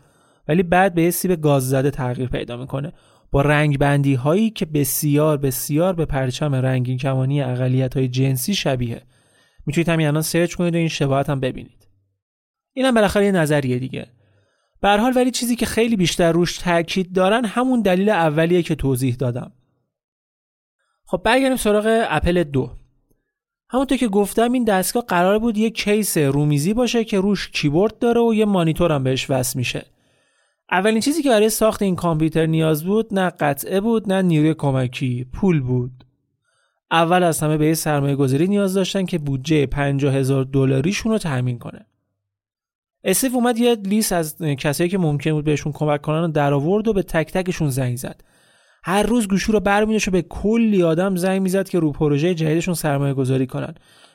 [0.49, 2.93] ولی بعد به یه سیب گاز زده تغییر پیدا می‌کنه.
[3.31, 9.03] با رنگ بندی هایی که بسیار بسیار به پرچم رنگین کمانی اقلیت های جنسی شبیه.
[9.67, 11.89] می‌تونید همین الان سرچ کنید و این شباهت هم ببینید.
[12.73, 14.07] اینم بالاخره یه نظریه دیگه.
[14.81, 19.15] به حال ولی چیزی که خیلی بیشتر روش تاکید دارن همون دلیل اولیه که توضیح
[19.15, 19.53] دادم.
[21.05, 22.71] خب برگردیم سراغ اپل دو.
[23.71, 28.21] همونطور که گفتم این دستگاه قرار بود یه کیس رومیزی باشه که روش کیبورد داره
[28.21, 29.87] و یه مانیتور هم بهش وصل میشه.
[30.71, 35.27] اولین چیزی که برای ساخت این کامپیوتر نیاز بود نه قطعه بود نه نیروی کمکی
[35.33, 36.05] پول بود.
[36.91, 41.19] اول از همه به یه سرمایه گذاری نیاز داشتن که بودجه 50 هزار دلاریشون رو
[41.19, 41.87] تامین کنه.
[43.05, 46.89] استیو اومد یه لیست از کسایی که ممکن بود بهشون کمک کنن رو در آورد
[46.89, 48.21] و به تک تکشون زنگ زد.
[48.85, 52.75] هر روز گوشو رو برمی‌داشت و به کلی آدم زنگ می‌زد که رو پروژه جدیدشون
[52.75, 53.75] سرمایه گذاری کنن.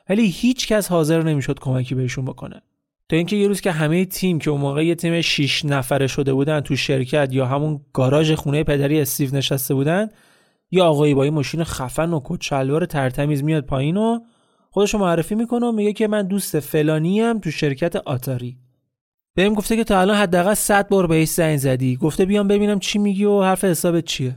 [0.10, 2.62] ولی هیچ کس حاضر نمی‌شد کمکی بهشون بکنه.
[3.10, 6.34] تا اینکه یه روز که همه تیم که اون موقع یه تیم 6 نفره شده
[6.34, 10.10] بودن تو شرکت یا همون گاراژ خونه پدری استیو نشسته بودن
[10.72, 14.20] یا آقایی با این ماشین خفن و کت شلوار ترتمیز میاد پایین و
[14.70, 18.58] خودشو معرفی می‌کنه و میگه که من دوست فلانی هم تو شرکت آتاری.
[19.36, 21.96] بهم گفته که تا الان حداقل 100 بار بهش زنگ زدی.
[21.96, 24.36] گفته بیام ببینم چی میگی و حرف حسابت چیه.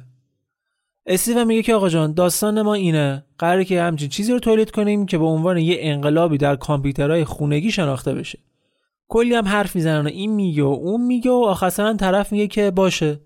[1.07, 3.25] استیو میگه که آقا جان داستان ما اینه.
[3.39, 7.71] قراره که همچین چیزی رو تولید کنیم که به عنوان یه انقلابی در کامپیوترهای خونگی
[7.71, 8.39] شناخته بشه.
[9.09, 12.71] کلی هم حرف می‌زنن و این میگه و اون میگه و آخرا طرف میگه که
[12.71, 13.21] باشه.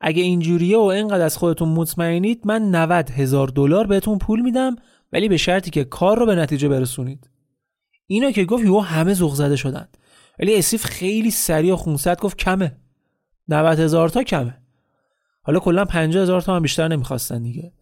[0.00, 4.76] اگه اینجوریه و اینقدر از خودتون مطمئنید من 90 هزار دلار بهتون پول میدم
[5.12, 7.30] ولی به شرطی که کار رو به نتیجه برسونید.
[8.06, 9.88] اینا که گفت یهو همه ذوق زده شدن
[10.38, 12.76] ولی اسیف خیلی سریع و خونسرد گفت کمه.
[13.48, 14.65] 90 هزار تا کمه.
[15.46, 17.72] حالا کلا 50 هزار هم بیشتر نمی‌خواستن دیگه.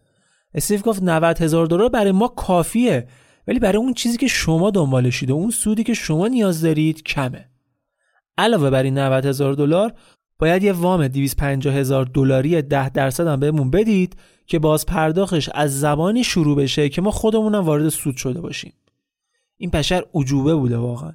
[0.55, 3.09] اسیف گفت 90 هزار دلار برای ما کافیه
[3.49, 7.49] ولی برای اون چیزی که شما دنبالشید و اون سودی که شما نیاز دارید کمه.
[8.39, 9.93] علاوه بر این 90 هزار دلار
[10.39, 15.81] باید یه وام 250 هزار دلاری 10 درصد هم بهمون بدید که باز پرداختش از
[15.81, 18.73] زبانی شروع بشه که ما خودمونم وارد سود شده باشیم.
[19.57, 21.13] این پشر عجوبه بوده واقعا.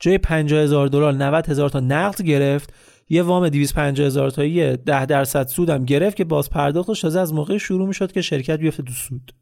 [0.00, 2.72] جای 50 هزار دلار 90 هزار تا نقد گرفت
[3.08, 7.58] یه وام 250 هزار تایی 10 درصد سودم گرفت که باز پرداختش تازه از موقع
[7.58, 9.32] شروع می‌شد که شرکت بیفته تو سود.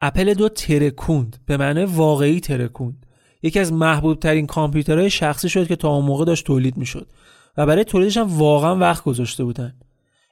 [0.00, 3.06] اپل دو ترکوند به معنای واقعی ترکوند.
[3.42, 7.08] یکی از محبوب ترین کامپیوترهای شخصی شد که تا اون موقع داشت تولید می‌شد
[7.56, 9.74] و برای تولیدش هم واقعا وقت گذاشته بودن.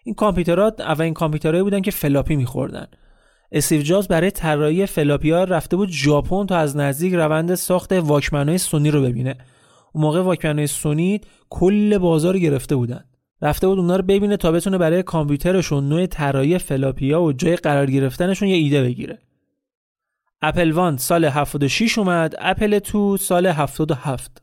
[0.04, 2.86] این کامپیوترها اولین کامپیوترهایی بودن که فلاپی میخوردن.
[3.52, 8.58] استیو جابز برای طراحی فلاپی ها رفته بود ژاپن تا از نزدیک روند ساخت واکمنهای
[8.58, 9.36] سونی رو ببینه.
[9.92, 13.04] اون موقع واکمنهای سونی کل بازار گرفته بودن.
[13.42, 17.90] رفته بود اونا رو ببینه تا بتونه برای کامپیوترشون نوع طراحی فلاپیا و جای قرار
[17.90, 19.18] گرفتنشون یه ایده بگیره.
[20.42, 24.42] Apple One سال 76 اومد Apple Two سال 77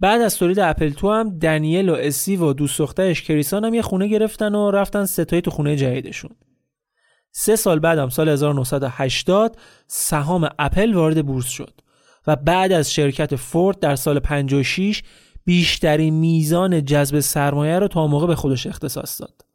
[0.00, 3.82] بعد از تولید Apple Two هم دنیل و استیو و دوست دخترش کریسان هم یه
[3.82, 6.30] خونه گرفتن و رفتن سه تایی تو خونه جدیدشون.
[7.30, 11.80] سه سال بعدم سال 1980 سهام اپل وارد بورس شد.
[12.26, 15.02] و بعد از شرکت فورد در سال 56
[15.44, 19.51] بیشترین میزان جذب سرمایه رو تا موقع به خودش اختصاص داد.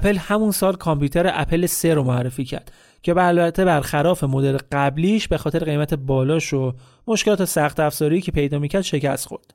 [0.00, 5.28] اپل همون سال کامپیوتر اپل 3 رو معرفی کرد که به البته برخلاف مدل قبلیش
[5.28, 6.72] به خاطر قیمت بالاش و
[7.06, 9.54] مشکلات سخت افزاری که پیدا می‌کرد شکست خورد.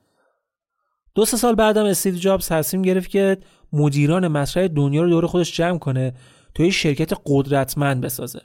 [1.14, 3.36] دو سه سال بعدم استیو جابز تصمیم گرفت که
[3.72, 6.14] مدیران مطرح دنیا رو دور خودش جمع کنه
[6.54, 8.40] توی شرکت قدرتمند بسازه.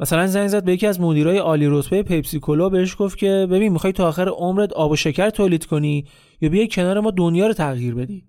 [0.00, 3.72] مثلا زنگ زد به یکی از مدیرای عالی رتبه پیپسی کولا بهش گفت که ببین
[3.72, 6.04] می‌خوای تا آخر عمرت آب و شکر تولید کنی
[6.40, 8.24] یا بیای کنار ما دنیا رو تغییر بدی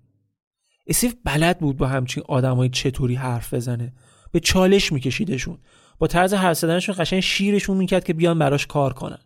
[0.86, 3.92] اسیف بلد بود با همچین آدمای چطوری حرف بزنه.
[4.32, 5.58] به چالش میکشیدشون.
[5.98, 9.18] با طرز حرف زدنشون قشنگ شیرشون می‌کرد که بیان براش کار کنن.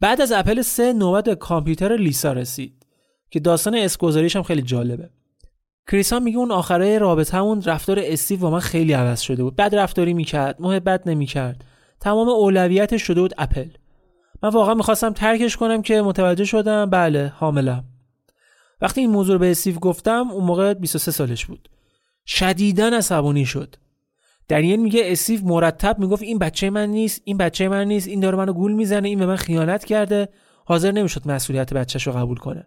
[0.00, 2.86] بعد از اپل 3 نوبت به کامپیوتر لیسا رسید
[3.30, 5.10] که داستان اسکوزاریش هم خیلی جالبه.
[5.90, 9.56] کریسان میگه اون آخره رابطهمون رفتار استیو با من خیلی عوض شده بود.
[9.56, 11.64] بد رفتاری می‌کرد محبت نمی‌کرد.
[12.00, 13.68] تمام اولویتش شده بود اپل.
[14.42, 17.84] من واقعا می‌خواستم ترکش کنم که متوجه شدم بله حاملم.
[18.82, 21.68] وقتی این موضوع رو به استیو گفتم اون موقع 23 سالش بود.
[22.26, 23.74] شدیدا عصبانی شد.
[24.48, 28.36] دنیل میگه استیو مرتب می‌گفت این بچه من نیست این بچه من نیست این داره
[28.36, 30.28] منو گول می‌زنه این به من خیانت کرده.
[30.64, 32.66] حاضر نمی‌شد مسئولیت بچهش رو قبول کنه.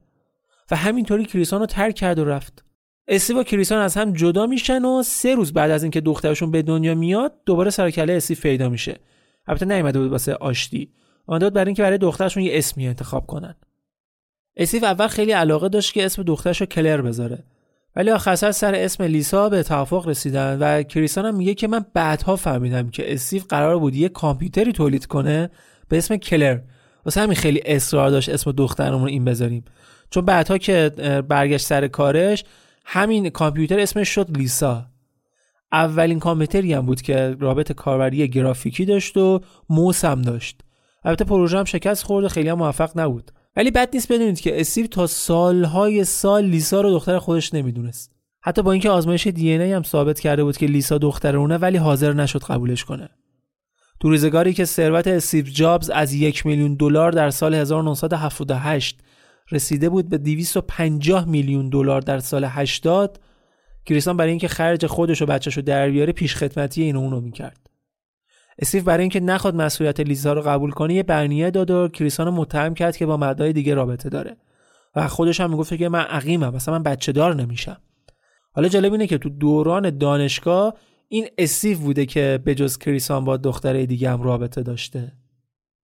[0.71, 2.65] و همینطوری کریسان رو ترک کرد و رفت.
[3.07, 6.61] استیو و کریسان از هم جدا میشن و سه روز بعد از اینکه دخترشون به
[6.61, 8.99] دنیا میاد دوباره سرکله استیو پیدا میشه.
[9.47, 10.91] البته نیومده بود واسه آشتی.
[11.27, 13.55] آمده بود برای اینکه برای دخترشون یه اسمی انتخاب کنن.
[14.57, 17.43] اسیف اول خیلی علاقه داشت که اسم دخترش رو کلر بذاره.
[17.95, 22.35] ولی آخر سر اسم لیسا به توافق رسیدن و کریسان هم میگه که من بعدها
[22.35, 25.49] فهمیدم که اسیف قرار بود یه کامپیوتری تولید کنه
[25.89, 26.59] به اسم کلر.
[27.05, 29.65] واسه همین خیلی اصرار داشت اسم دخترمون این بذاریم.
[30.09, 30.91] چون بعدها که
[31.27, 32.43] برگشت سر کارش
[32.85, 34.85] همین کامپیوتر اسمش شد لیسا.
[35.71, 40.61] اولین کامپیوتری هم بود که رابط کاربری گرافیکی داشت و موس هم داشت.
[41.03, 43.31] البته پروژه هم شکست خورد و خیلی هم موفق نبود.
[43.55, 48.11] ولی بد نیست بدونید که استیو تا سالهای سال لیسا رو دختر خودش نمی‌دونست.
[48.41, 51.77] حتی با اینکه آزمایش دی ای هم ثابت کرده بود که لیسا دختر اونه ولی
[51.77, 53.09] حاضر نشد قبولش کنه.
[53.99, 58.99] تو روزگاری که ثروت استیو جابز از یک میلیون دلار در سال 1978
[59.51, 63.19] رسیده بود به 250 میلیون دلار در سال 80
[63.85, 67.74] کریسان برای اینکه خرج خودش و بچهش رو در بیاره پیش خدمتی اینو اونو می‌کرد.
[68.59, 72.73] استیو برای اینکه نخواد مسئولیت لیزا رو قبول کنه یه برنیه داد و کریسان متهم
[72.73, 74.37] کرد که با مردای دیگه رابطه داره.
[74.95, 77.77] و خودش هم می‌گفت که من عقیمم مثلا من بچه دار نمیشم.
[78.51, 80.73] حالا جالب اینه که تو دوران دانشگاه
[81.07, 85.11] این استیو بوده که به جز کریسان با دختره دیگه هم رابطه داشته.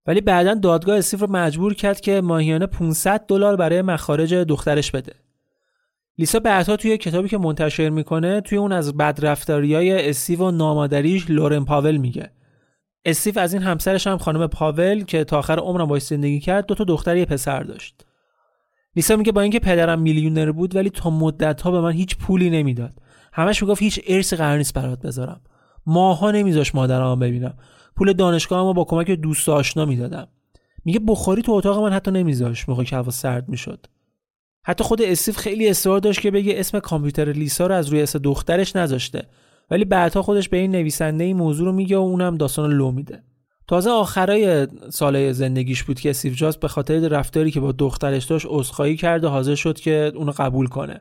[0.06, 5.12] ولی بعدا دادگاه استیو رو مجبور کرد که ماهیانه 500 دلار برای مخارج دخترش بده.
[6.18, 11.64] لیسا بعدها توی کتابی که منتشر می‌کنه توی اون از بدرفتاریای استیو و نامادریش لورن
[11.64, 12.30] پاول میگه.
[13.04, 16.74] استیو از این همسرش هم خانم پاول که تا آخر عمرم باش زندگی کرد دو
[16.74, 18.04] تا دختر یه پسر داشت.
[18.96, 22.50] لیسا میگه با اینکه پدرم میلیونر بود ولی تا مدت ها به من هیچ پولی
[22.50, 22.92] نمی‌داد.
[23.32, 25.40] همش می‌گفت هیچ ارسی قرار نیست برات بذارم.
[25.86, 27.54] ماها نمیذاش مادرم ببینم.
[27.96, 30.28] پول دانشگاه با کمک دوست آشنا می‌دادم.
[30.84, 33.86] میگه بخاری تو اتاق من حتی نمیذاش موقع که هوا سرد می‌شد.
[34.66, 38.18] حتی خود استیو خیلی اصرار داشت که بگه اسم کامپیوتر لیسا رو از روی اسم
[38.18, 39.26] دخترش نذاشته.
[39.70, 43.22] ولی بعدها خودش به این نویسنده این موضوع رو میگه و اونم داستان لو میده.
[43.68, 48.46] تازه آخرای سال زندگیش بود که استیو جابز به خاطر رفتاری که با دخترش داشت
[48.48, 51.00] عذرخواهی کرد و حاضر شد که اونو قبول کنه.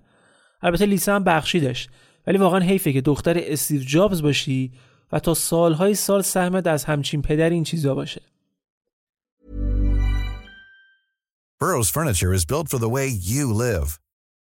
[0.61, 1.87] البته لیسا هم بخشیدش
[2.27, 4.71] ولی واقعا حیفه که دختر استیو جابز باشی
[5.11, 8.21] و تا سالهای سال سهمت از همچین پدر این چیزا باشه.
[11.63, 14.02] Burrow's furniture is built for the way you live.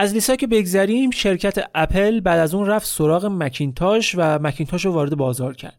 [0.00, 4.92] از لیسا که بگذریم شرکت اپل بعد از اون رفت سراغ مکینتاش و مکینتاش رو
[4.92, 5.78] وارد بازار کرد.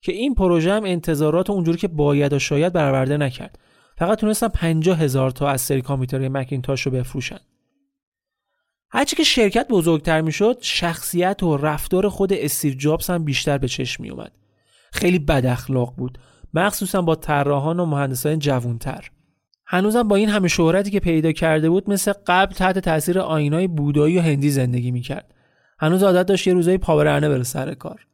[0.00, 3.58] که این پروژه هم انتظارات اونجوری که باید و شاید برآورده نکرد.
[3.98, 7.38] فقط تونستن 50 هزار تا از سری کامپیوترهای مکینتاش رو بفروشن.
[8.90, 14.02] هرچی که شرکت بزرگتر می‌شد شخصیت و رفتار خود استیو جابز هم بیشتر به چشم
[14.02, 14.32] می اومد
[14.92, 16.18] خیلی بد اخلاق بود.
[16.54, 19.10] مخصوصا با طراحان و مهندسان جوانتر.
[19.72, 24.18] هنوزم با این همه شهرتی که پیدا کرده بود مثل قبل تحت تاثیر آینای بودایی
[24.18, 25.34] و هندی زندگی می‌کرد.
[25.78, 28.06] هنوز عادت داشت یه روزایی پاورنه بره سر کار.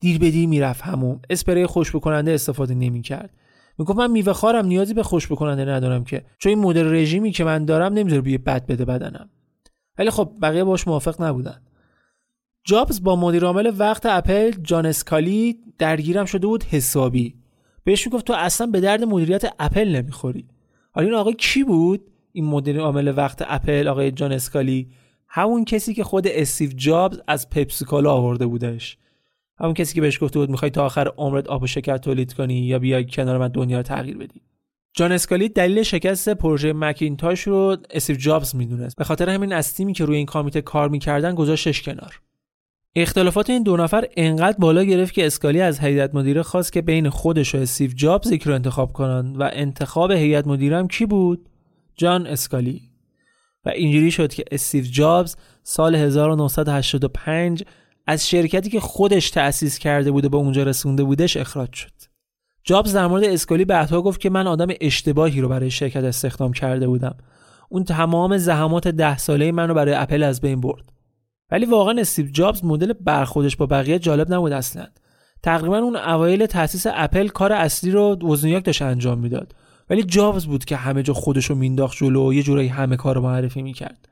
[0.00, 3.30] دیر به دیر می‌رفت هموم اسپری خوش بکننده استفاده نمی‌کرد.
[3.78, 6.24] می‌گفت من میوه خارم نیازی به خوش بکننده ندارم که.
[6.38, 9.30] چون این مدل رژیمی که من دارم نمی‌ذاره بوی بد بده بدنم.
[9.98, 11.62] ولی خب بقیه باش موافق نبودن.
[12.64, 17.34] جابز با مدیر عامل وقت اپل جان اسکالی درگیرم شده بود حسابی.
[17.84, 20.48] بهش می‌گفت تو اصلا به درد مدیریت اپل نمی‌خوری.
[20.94, 22.00] حالا این آقای کی بود؟
[22.32, 24.90] این مدیر عامل وقت اپل آقای جان اسکالی.
[25.28, 28.98] همون کسی که خود استیو جابز از پپسیکولا آورده بودش.
[29.58, 32.54] همون کسی که بهش گفته بود می‌خوای تا آخر عمرت آب و شکر تولید کنی
[32.54, 34.40] یا بیای کنار من دنیا رو تغییر بدی.
[34.96, 38.96] جان اسکالی دلیل شکست پروژه مکینتاش رو استیو جابز می‌دونست.
[38.96, 42.20] به خاطر همین از تیمی که روی این کامپیوتر کار می‌کردن گذاشتش کنار.
[42.96, 47.10] اختلافات این دو نفر انقدر بالا گرفت که اسکالی از هیئت مدیره خواست که بین
[47.10, 51.48] خودش و استیو جابز یکی رو انتخاب کنند و انتخاب هیئت مدیره هم کی بود؟
[51.96, 52.82] جان اسکالی.
[53.64, 57.64] و اینجوری شد که استیو جابز سال 1985
[58.06, 61.92] از شرکتی که خودش تأسیس کرده بوده به اونجا رسونده بودش اخراج شد.
[62.64, 66.86] جابز در مورد اسکالی بعدها گفت که من آدم اشتباهی رو برای شرکت استخدام کرده
[66.86, 67.16] بودم.
[67.68, 70.93] اون تمام زحمات ده ساله من رو برای اپل از بین برد.
[71.54, 74.86] ولی واقعا استیو جابز مدل برخوردش با بقیه جالب نبود اصلا.
[75.42, 79.54] تقریبا اون اوایل تاسیس اپل کار اصلی رو وزنیاک داشت انجام می‌داد.
[79.90, 83.14] ولی جابز بود که همه جا خودش رو مینداخت جلو و یه جورایی همه کار
[83.14, 84.08] رو معرفی می‌کرد.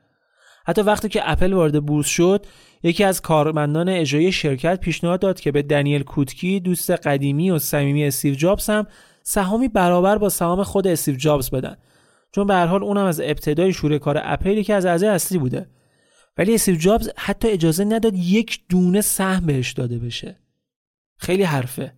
[0.65, 2.45] حتی وقتی که اپل وارد بورس شد
[2.83, 8.05] یکی از کارمندان اجرایی شرکت پیشنهاد داد که به دنیل کوتکی دوست قدیمی و صمیمی
[8.05, 8.87] استیو جابز هم
[9.23, 11.75] سهامی برابر با سهام خود استیو جابز بدن.
[12.31, 15.67] چون به هر حال اونم از ابتدای شروع کار اپل که از اعضای اصلی بوده.
[16.37, 20.39] ولی استیو جابز حتی اجازه نداد یک دونه سهم بهش داده بشه.
[21.17, 21.93] خیلی حرفه.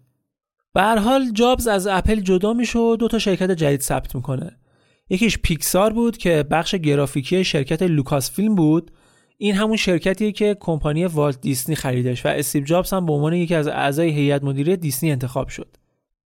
[0.74, 4.58] به هر حال جابز از اپل جدا میشه و دو تا شرکت جدید ثبت می‌کنه
[5.10, 8.92] یکیش پیکسار بود که بخش گرافیکی شرکت لوکاس فیلم بود.
[9.38, 13.56] این همون شرکتیه که کمپانی والت دیسنی خریدش و استیو جابز هم به عنوان یکی
[13.56, 15.78] از اعضای هیئت مدیره دیسنی انتخاب شد.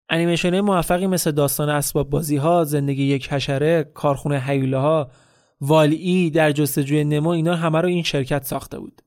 [0.10, 5.12] انیمیشن موفقی مثل داستان اسباب بازی ها، زندگی یک حشره، کارخونه هیولاها،
[5.62, 9.01] والی در جستجوی نمو اینا همه رو این شرکت ساخته بود.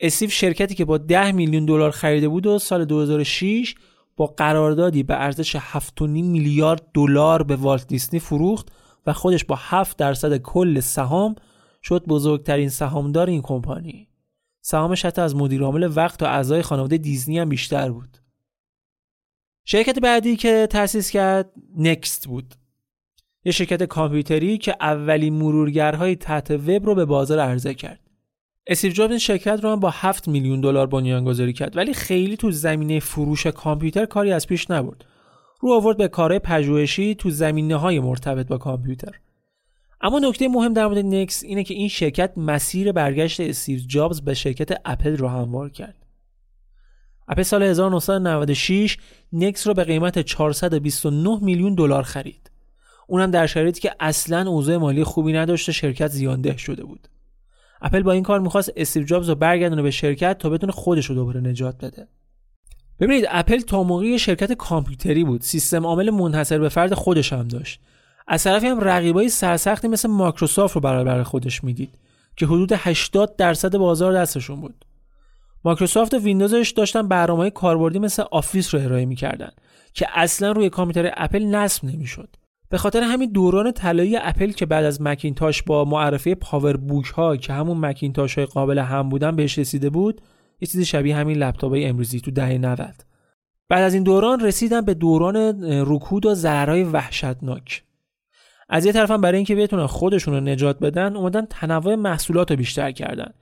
[0.00, 3.74] استیو شرکتی که با 10 میلیون دلار خریده بود و سال 2006
[4.16, 8.68] با قراردادی به ارزش 7.5 میلیارد دلار به والت دیسنی فروخت
[9.06, 11.34] و خودش با 7 درصد کل سهام
[11.82, 14.08] شد بزرگترین سهامدار این کمپانی.
[14.60, 18.18] سهامش حتی از مدیر عامل وقت و اعضای خانواده دیزنی هم بیشتر بود.
[19.64, 22.54] شرکت بعدی که تأسیس کرد نکست بود.
[23.46, 28.00] یه شرکت کامپیوتری که اولین مرورگرهای تحت وب رو به بازار عرضه کرد.
[28.66, 32.50] استیو جابز این شرکت رو هم با 7 میلیون دلار بنیانگذاری کرد ولی خیلی تو
[32.50, 35.04] زمینه فروش کامپیوتر کاری از پیش نبرد.
[35.60, 39.14] رو آورد به کارهای پژوهشی تو زمینه های مرتبط با کامپیوتر.
[40.00, 44.34] اما نکته مهم در مورد نکس اینه که این شرکت مسیر برگشت استیو جابز به
[44.34, 46.06] شرکت اپل رو هموار کرد.
[47.28, 48.96] اپل سال 1996
[49.32, 52.55] نکس رو به قیمت 429 میلیون دلار خرید.
[53.06, 57.08] اونم در شرایطی که اصلا اوضاع مالی خوبی نداشته شرکت زیان‌ده شده بود.
[57.82, 61.14] اپل با این کار می‌خواست استیو جابز رو برگردونه به شرکت تا بتونه خودش رو
[61.14, 62.08] دوباره نجات بده.
[63.00, 67.80] ببینید اپل تا موقعی شرکت کامپیوتری بود سیستم عامل منحصر به فرد خودش هم داشت
[68.28, 71.98] از طرفی هم رقیبای سرسختی مثل مایکروسافت رو برابر خودش می‌دید
[72.36, 74.84] که حدود 80 درصد بازار دستشون بود
[75.64, 79.50] مایکروسافت و ویندوزش داشتن برنامه‌های کاربردی مثل آفیس رو ارائه می‌کردن
[79.94, 82.28] که اصلا روی کامپیوتر اپل نصب نمی‌شد
[82.76, 87.36] به خاطر همین دوران طلایی اپل که بعد از مکینتاش با معرفی پاور بوک ها
[87.36, 90.20] که همون مکینتاش های قابل حمل بودن بهش رسیده بود
[90.60, 92.94] یه چیزی شبیه همین لپتاپ های امروزی تو دهه 90
[93.68, 97.82] بعد از این دوران رسیدن به دوران رکود و ضررهای وحشتناک.
[98.68, 102.90] از یه طرف برای اینکه بتونن خودشون رو نجات بدن اومدن تنوع محصولات رو بیشتر
[102.90, 103.32] کردن.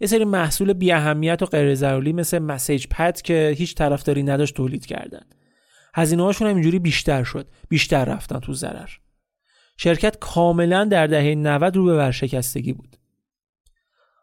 [0.00, 4.54] یه سری محصول بی اهمیت و غیر ضروری مثل مسیج پد که هیچ طرفداری نداشت
[4.54, 5.22] تولید کردن.
[5.94, 8.90] هزینه هاشون هم اینجوری بیشتر شد بیشتر رفتن تو ضرر.
[9.76, 12.96] شرکت کاملا در دهه 90 رو به ورشکستگی بود.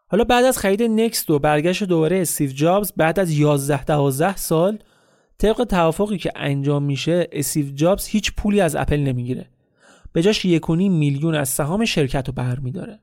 [0.06, 4.78] حالا بعد از خرید نکست و برگشت دوباره استیو جابز بعد از 11 12 سال
[5.38, 9.48] طبق توافقی که انجام میشه استیو جابز هیچ پولی از اپل نمی‌گیره.
[10.12, 12.98] به جاش یکونی میلیون از سهام شرکت رو برمیداره.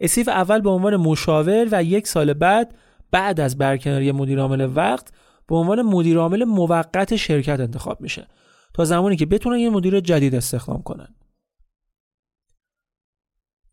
[0.00, 2.74] اسیف اول به عنوان مشاور و یک سال بعد
[3.10, 5.12] بعد از برکناری مدیر عامل وقت
[5.48, 8.28] به عنوان مدیر عامل موقت شرکت انتخاب میشه
[8.74, 11.14] تا زمانی که بتونن یه مدیر جدید استخدام کنن.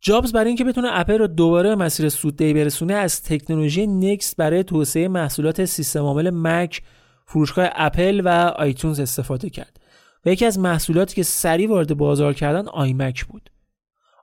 [0.01, 5.07] جابز برای اینکه بتونه اپل رو دوباره مسیر سوددهی برسونه از تکنولوژی نکست برای توسعه
[5.07, 6.81] محصولات سیستم عامل مک
[7.25, 9.79] فروشگاه اپل و آیتونز استفاده کرد
[10.25, 13.49] و یکی از محصولاتی که سریع وارد بازار کردن آیمک بود.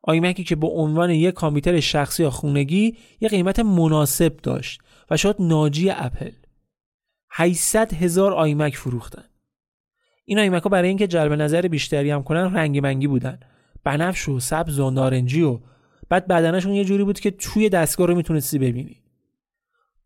[0.03, 4.81] آیمکی که به عنوان یک کامپیوتر شخصی یا خونگی یه قیمت مناسب داشت
[5.11, 6.31] و شد ناجی اپل.
[7.35, 9.25] 800 هزار آیمک فروختن
[10.25, 13.41] این آیمک ها برای اینکه جلب نظر بیشتری هم کنن رنگی منگی بودن
[13.85, 15.61] بنفش و سبز و نارنجی و
[16.09, 19.03] بعد بدنشون یه جوری بود که توی دستگاه رو می‌تونستی ببینی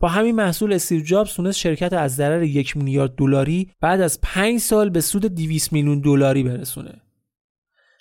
[0.00, 4.60] با همین محصول استیو جابز تونست شرکت از ضرر یک میلیارد دلاری بعد از پنج
[4.60, 7.00] سال به سود 200 میلیون دلاری برسونه.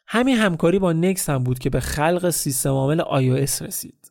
[0.08, 4.05] همین همکاری با نکس هم بود که به خلق سیستم عامل iOS رسید.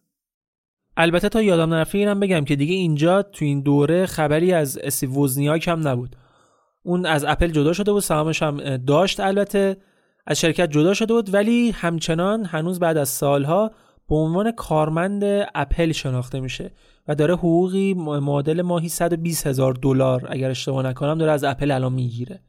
[0.96, 5.10] البته تا یادم نرفته اینم بگم که دیگه اینجا تو این دوره خبری از استیو
[5.10, 6.16] وزنیاک هم نبود.
[6.82, 9.76] اون از اپل جدا شده بود سهامش هم داشت البته
[10.26, 13.70] از شرکت جدا شده بود ولی همچنان هنوز بعد از سالها
[14.08, 15.22] به عنوان کارمند
[15.54, 16.72] اپل شناخته میشه
[17.08, 21.92] و داره حقوقی معادل ماهی 120 هزار دلار اگر اشتباه نکنم داره از اپل الان
[21.92, 22.40] می‌گیره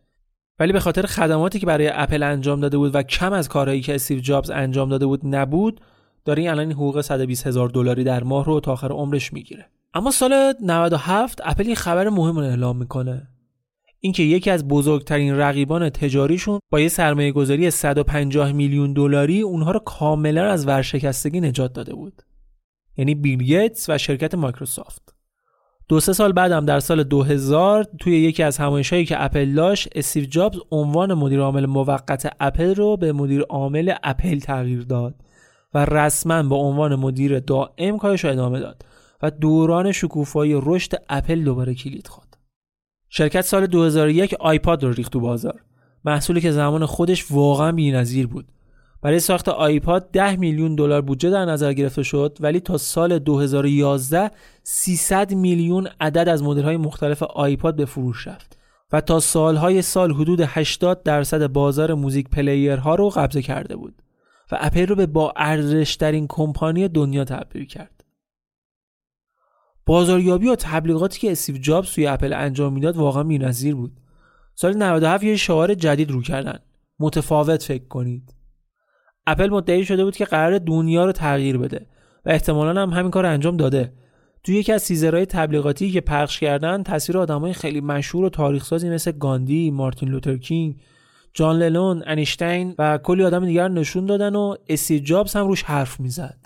[0.59, 3.95] ولی به خاطر خدماتی که برای اپل انجام داده بود و کم از کارهایی که
[3.95, 5.81] استیو جابز انجام داده بود نبود
[6.25, 9.65] داره این الان حقوق 120 هزار دلاری در ماه رو تا آخر عمرش می‌گیره.
[9.93, 13.27] اما سال 97 اپل یه خبر مهم رو اعلام می‌کنه.
[13.99, 19.79] اینکه یکی از بزرگترین رقیبان تجاریشون با یه سرمایه گذاری 150 میلیون دلاری اونها رو
[19.79, 22.21] کاملا از ورشکستگی نجات داده بود.
[22.97, 25.15] یعنی بیل و شرکت مایکروسافت.
[25.87, 30.25] دو سه سال بعدم در سال 2000 توی یکی از همایشهایی که اپل داشت استیو
[30.25, 35.15] جابز عنوان مدیر عامل موقت اپل رو به مدیر عامل اپل تغییر داد.
[35.75, 38.85] و رسما به عنوان مدیر دائم کارش رو ادامه داد
[39.21, 42.37] و دوران شکوفایی رشد اپل دوباره کلید خورد.
[43.09, 45.61] شرکت سال 2001 آیپاد رو ریخت تو بازار.
[46.05, 48.45] محصولی که زمان خودش واقعا بی‌نظیر بود.
[49.01, 54.31] برای ساخت آیپاد 10 میلیون دلار بودجه در نظر گرفته شد ولی تا سال 2011
[54.63, 58.57] 300 میلیون عدد از مدل‌های مختلف آیپاد به فروش رفت
[58.91, 64.01] و تا سالهای سال حدود 80 درصد بازار موزیک پلیرها رو قبضه کرده بود.
[64.51, 68.03] و اپل رو به با ارزشترین کمپانی دنیا تبدیل کرد.
[69.85, 74.01] بازاریابی و تبلیغاتی که استیو جابز توی اپل انجام می‌داد واقعا بی‌نظیر بود.
[74.55, 76.59] سال 97 یه شعار جدید رو کردن.
[76.99, 78.35] متفاوت فکر کنید.
[79.27, 81.85] اپل مدعی شده بود که قراره دنیا رو تغییر بده
[82.25, 83.93] و احتمالا هم همین کار انجام داده.
[84.43, 89.11] توی یکی از سیزرهای تبلیغاتی که پخش کردن تصویر آدمای خیلی مشهور و تاریخسازی مثل
[89.11, 90.81] گاندی، مارتین لوتر کینگ،
[91.37, 95.99] جان للون، انیشتین و کلی آدم دیگر نشون دادن و استیو جابز هم روش حرف
[95.99, 96.37] می‌زد.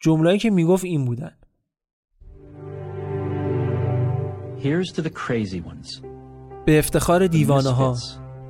[0.00, 1.32] جمله‌ای که می‌گفت این بودن.
[6.66, 7.96] به افتخار دیوانه ها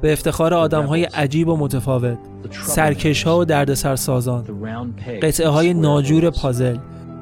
[0.03, 2.18] به افتخار آدم های عجیب و متفاوت.
[2.51, 4.44] سرکش ها و دردسر سازان
[5.22, 6.76] قطعه های ناجور پازل.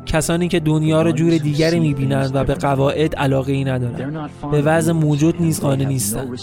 [0.07, 4.93] کسانی که دنیا را جور دیگری می‌بینند و به قواعد علاقه ای ندارند به وضع
[4.93, 6.41] موجود نیز قانع نیستند.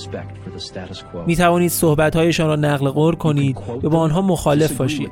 [1.28, 5.12] می توانید صحبت هایشان را نقل قول کنید و با آنها مخالف باشید.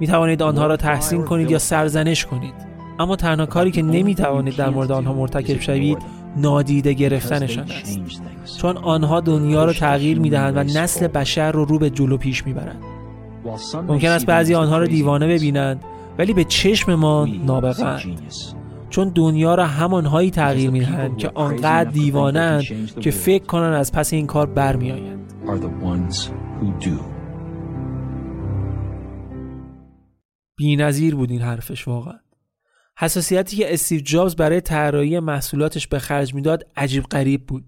[0.00, 2.54] می توانید آنها را تحسین کنید یا سرزنش کنید.
[2.98, 5.98] اما تنها کاری که نمی توانید در مورد آنها مرتکب شوید
[6.36, 8.00] نادیده گرفتنشان است.
[8.58, 12.46] چون آنها دنیا را تغییر می دهند و نسل بشر رو رو به جلو پیش
[12.46, 12.82] می برند
[13.88, 15.84] ممکن است بعضی آنها را دیوانه ببینند.
[16.18, 18.22] ولی به چشم ما نابغند
[18.90, 22.62] چون دنیا را همانهایی تغییر می‌دهند که آنقدر دیوانند
[23.00, 25.32] که فکر کنند از پس این کار برمیآیند.
[30.60, 32.18] نظیر بود این حرفش واقعا.
[32.98, 37.64] حساسیتی که استیو جابز برای طراحی محصولاتش به خرج می‌داد عجیب غریب بود.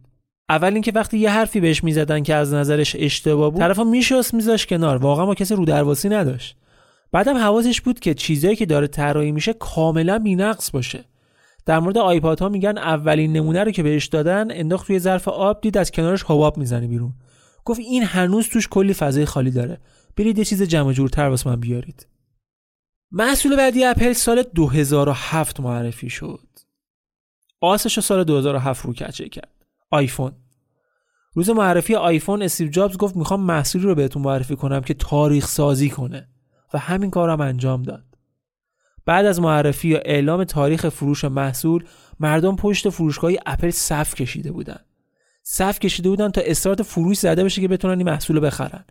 [0.48, 4.66] اول اینکه وقتی یه حرفی بهش می‌زدن که از نظرش اشتباه بود طرفا میشست میذاش
[4.66, 4.96] کنار.
[4.96, 6.56] واقعا ما کسی رو درواسی نداشت.
[7.12, 11.04] بعدم حواسش بود که چیزایی که داره طراحی میشه کاملا بینقص باشه.
[11.66, 15.60] در مورد آیپاد ها میگن اولین نمونه رو که بهش دادن انداخت توی ظرف آب
[15.60, 17.12] دید از کنارش حباب می‌زنه بیرون.
[17.64, 19.80] گفت این هنوز توش کلی فضای خالی داره.
[20.16, 22.06] برید یه چیز جمع جورتر واسه من بیارید.
[23.10, 26.48] محصول بعدی اپل سال 2007 معرفی شد.
[27.60, 29.52] آسش سال 2007 رو کچه کرد.
[29.90, 30.32] آیفون.
[31.34, 35.90] روز معرفی آیفون استیو جابز گفت می‌خوام محصولی رو بهتون معرفی کنم که تاریخ سازی
[35.90, 36.28] کنه.
[36.74, 38.04] و همین کارم انجام داد.
[39.06, 41.84] بعد از معرفی یا اعلام تاریخ فروش محصول
[42.20, 44.80] مردم پشت فروشگاه اپل صف کشیده بودن.
[45.42, 48.84] صف کشیده بودن تا استارت فروش زده بشه که بتونن این محصول بخرن.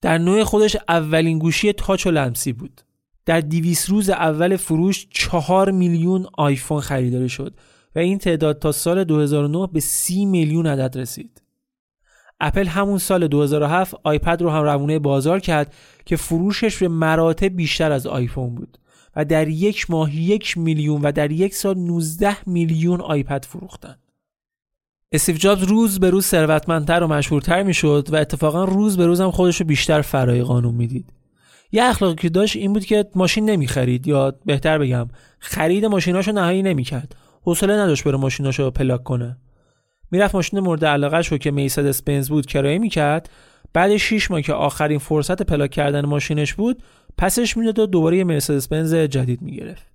[0.00, 2.80] در نوع خودش اولین گوشی تاچ و لمسی بود.
[3.26, 7.54] در دویست روز اول فروش چهار میلیون آیفون خریداری شد
[7.94, 11.42] و این تعداد تا سال 2009 به سی میلیون عدد رسید.
[12.40, 15.74] اپل همون سال 2007 آیپد رو هم روونه بازار کرد
[16.04, 18.78] که فروشش به مراتب بیشتر از آیفون بود
[19.16, 23.96] و در یک ماه یک میلیون و در یک سال 19 میلیون آیپد فروختن.
[25.12, 29.30] استیو جابز روز به روز ثروتمندتر و مشهورتر می‌شد و اتفاقا روز به روز هم
[29.30, 31.12] خودش رو بیشتر فرای قانون می‌دید.
[31.72, 36.62] یه اخلاقی که داشت این بود که ماشین نمی‌خرید یا بهتر بگم خرید ماشیناشو نهایی
[36.62, 37.16] نمی‌کرد.
[37.42, 39.36] حوصله نداشت بره ماشیناشو پلاک کنه.
[40.10, 43.30] می‌رفت ماشین مورد علاقه شو که میسدس بنز بود کرایه می‌کرد.
[43.72, 46.82] بعد 6 ماه که آخرین فرصت پلاک کردن ماشینش بود
[47.18, 49.86] پسش می‌داد و دوباره یه مرسدس بنز جدید می‌گرفت.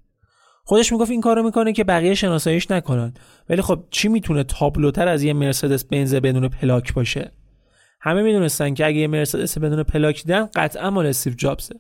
[0.64, 3.14] خودش می‌گفت این کارو می‌کنه که بقیه شناساییش نکنن.
[3.50, 7.32] ولی خب چی می‌تونه تابلوتر از یه مرسدس بنز بدون پلاک باشه؟
[8.02, 11.76] همه می‌دونستن که اگه یه مرسدس بدون پلاک دیدن قطعا مال استیو جابزه.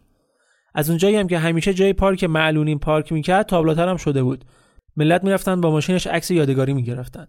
[0.75, 4.45] از اونجایی هم که همیشه جای پارک معلولین پارک می‌کرد تابلوتر هم شده بود.
[4.97, 7.27] ملت می‌رفتن با ماشینش عکس یادگاری می‌گرفتن.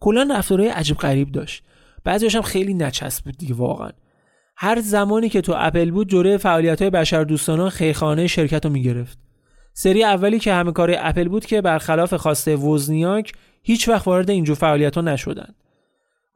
[0.00, 1.64] کلا رفتارهای عجیب غریب داشت.
[2.04, 3.90] بعضیش هم خیلی نچسب بود دیگه واقعا.
[4.56, 9.18] هر زمانی که تو اپل بود جوره فعالیت های بشر دوستانه خیخانه شرکت رو می‌گرفت.
[9.72, 13.32] سری اولی که همه کار اپل بود که برخلاف خواسته وزنیاک
[13.62, 15.54] هیچ وقت وارد اینجور فعالیت ها نشدن.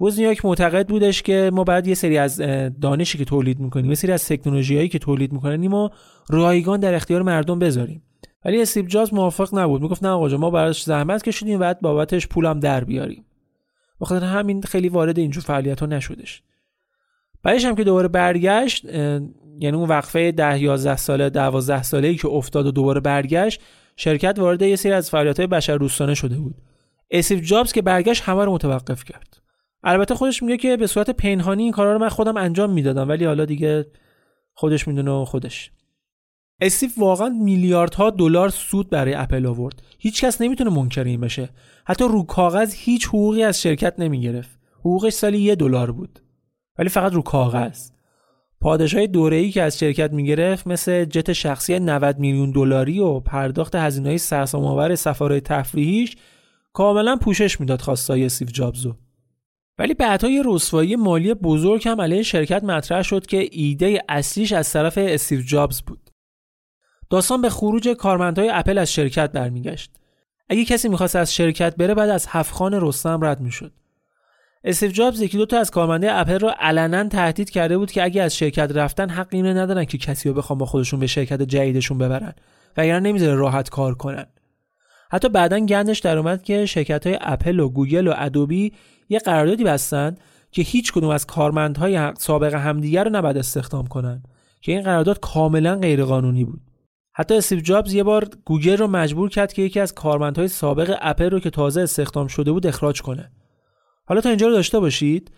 [0.00, 2.42] وزنیاک معتقد بودش که ما بعد یه سری از
[2.80, 5.88] دانشی که تولید می‌کنیم یه سری از تکنولوژیایی که تولید می‌کنیم و
[6.28, 8.02] رایگان در اختیار مردم بذاریم.
[8.44, 9.82] ولی استیو جاز موافق نبود.
[9.82, 13.24] می‌گفت نه آقا ما براش زحمت کشیدیم بعد بابتش پولم در بیاریم.
[14.00, 16.42] بخاطر همین خیلی وارد اینجور فعالیت ها نشدش.
[17.42, 18.84] بعدش هم که دوباره برگشت
[19.60, 23.60] یعنی اون وقفه ده 11 ساله 12 ساله ای که افتاد و دوباره برگشت
[23.96, 26.54] شرکت وارد یه سری از فعالیت های بشر دوستانه شده بود.
[27.10, 29.40] اسیف جابز که برگشت همه رو متوقف کرد.
[29.82, 33.24] البته خودش میگه که به صورت پنهانی این کارا رو من خودم انجام می‌دادم ولی
[33.24, 33.86] حالا دیگه
[34.52, 35.70] خودش می‌دونه خودش.
[36.60, 39.82] استیو واقعا میلیاردها دلار سود برای اپل آورد.
[39.98, 41.48] هیچکس نمی‌تونه منکر این بشه.
[41.84, 44.58] حتی رو کاغذ هیچ حقوقی از شرکت نمی‌گرفت.
[44.80, 46.18] حقوقش سالی یه دلار بود.
[46.78, 47.90] ولی فقط رو کاغذ.
[48.60, 54.18] پادشاه دوره‌ای که از شرکت می‌گرفت مثل جت شخصی 90 میلیون دلاری و پرداخت هزینه‌های
[54.18, 56.16] سرسام‌آور سفرهای تفریحیش
[56.72, 58.94] کاملا پوشش می‌داد خواستای استیو جابزو.
[59.78, 64.72] ولی بعدها یه رسوایی مالی بزرگ هم علیه شرکت مطرح شد که ایده اصلیش از
[64.72, 66.07] طرف استیو جابز بود.
[67.10, 69.90] داستان به خروج کارمندهای اپل از شرکت برمیگشت.
[70.48, 73.72] اگه کسی می‌خواست از شرکت بره بعد از هفت‌خان رستم رد می‌شد.
[74.64, 78.22] استیو جابز یکی دو تا از کارمندای اپل رو علنا تهدید کرده بود که اگه
[78.22, 81.98] از شرکت رفتن حق اینو ندارن که کسی رو بخوان با خودشون به شرکت جدیدشون
[81.98, 82.34] ببرن
[82.76, 84.26] وگرنه نمی‌ذاره راحت کار کنن.
[85.10, 88.72] حتی بعدا گندش در اومد که شرکت های اپل و گوگل و ادوبی
[89.08, 90.16] یه قراردادی بستن
[90.50, 94.22] که هیچ کدوم از کارمندهای سابق همدیگر رو نباید استخدام کنن
[94.60, 96.60] که این قرارداد کاملا غیرقانونی بود
[97.18, 101.30] حتی استیو جابز یه بار گوگل رو مجبور کرد که یکی از کارمندهای سابق اپل
[101.30, 103.32] رو که تازه استخدام شده بود اخراج کنه.
[104.04, 105.30] حالا تا اینجا رو داشته باشید.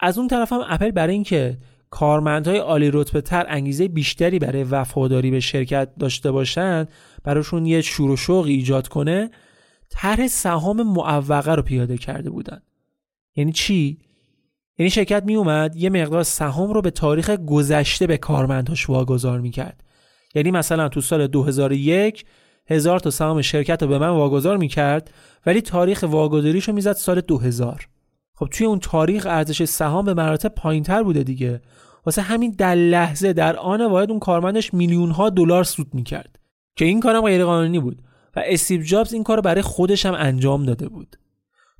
[0.00, 1.58] از اون طرف هم اپل برای اینکه
[1.90, 6.88] کارمندهای عالی رتبه تر انگیزه بیشتری برای وفاداری به شرکت داشته باشند
[7.24, 9.30] براشون یه شور و شوق ایجاد کنه
[9.90, 12.62] طرح سهام معوقه رو پیاده کرده بودن.
[13.36, 13.98] یعنی چی؟
[14.78, 19.84] یعنی شرکت می اومد یه مقدار سهام رو به تاریخ گذشته به کارمنداش واگذار می‌کرد.
[20.34, 22.24] یعنی مثلا تو سال 2001
[22.66, 25.10] هزار تا سهام شرکت رو به من واگذار می‌کرد
[25.46, 27.88] ولی تاریخ واگذاریش رو می‌زد سال 2000
[28.34, 31.60] خب توی اون تاریخ ارزش سهام به مراتب پایینتر بوده دیگه.
[32.06, 36.38] واسه همین در لحظه در آن واحد اون کارمندش میلیون ها دلار سود می‌کرد.
[36.76, 38.02] که این کارم غیر قانونی بود
[38.36, 41.16] و استیو جابز این کار رو برای خودش هم انجام داده بود.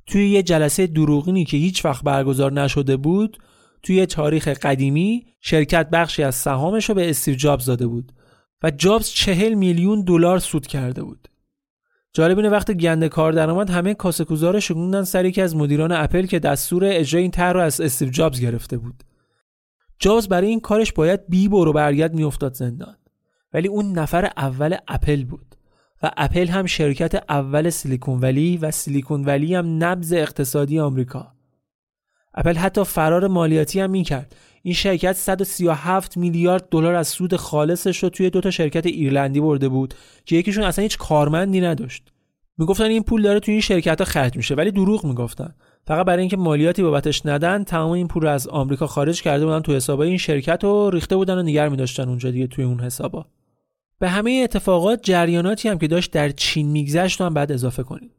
[0.05, 3.37] توی یه جلسه دروغینی که هیچ وقت برگزار نشده بود
[3.83, 8.11] توی تاریخ قدیمی شرکت بخشی از سهامش رو به استیو جابز داده بود.
[8.63, 11.27] و جابز چهل میلیون دلار سود کرده بود.
[12.13, 16.25] جالب اینه وقتی گنده کار درآمد همه کاسه کوزار شگوندن سر یکی از مدیران اپل
[16.25, 19.03] که دستور اجرای این طرح رو از استیو جابز گرفته بود.
[19.99, 22.95] جابز برای این کارش باید بی برو برگرد میافتاد زندان.
[23.53, 25.55] ولی اون نفر اول اپل بود
[26.03, 31.33] و اپل هم شرکت اول سیلیکون ولی و سیلیکون ولی هم نبز اقتصادی آمریکا.
[32.33, 34.35] اپل حتی فرار مالیاتی هم می‌کرد
[34.65, 39.69] این شرکت 137 میلیارد دلار از سود خالصش رو توی دو تا شرکت ایرلندی برده
[39.69, 39.93] بود
[40.25, 42.03] که یکیشون اصلا هیچ کارمندی نداشت.
[42.57, 45.55] می‌گفتن این پول داره توی این شرکت ها خرج میشه ولی دروغ می‌گفتن.
[45.87, 49.59] فقط برای اینکه مالیاتی بابتش ندن تمام این پول رو از آمریکا خارج کرده بودن
[49.59, 53.25] تو حسابای این شرکت و ریخته بودن و نگر میداشتن اونجا دیگه توی اون حسابا.
[53.99, 58.11] به همه اتفاقات جریاناتی هم که داشت در چین میگذشت هم بعد اضافه کنید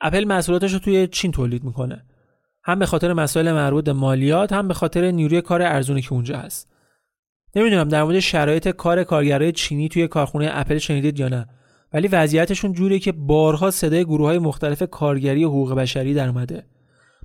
[0.00, 2.04] اپل محصولاتش رو توی چین تولید می‌کنه.
[2.64, 6.72] هم به خاطر مسائل مربوط مالیات هم به خاطر نیروی کار ارزونی که اونجا هست.
[7.56, 11.48] نمی‌دونم در مورد شرایط کار کارگرای چینی توی کارخونه اپل شنیدید یا نه
[11.92, 16.66] ولی وضعیتشون جوریه که بارها صدای گروه های مختلف کارگری و حقوق بشری در اومده.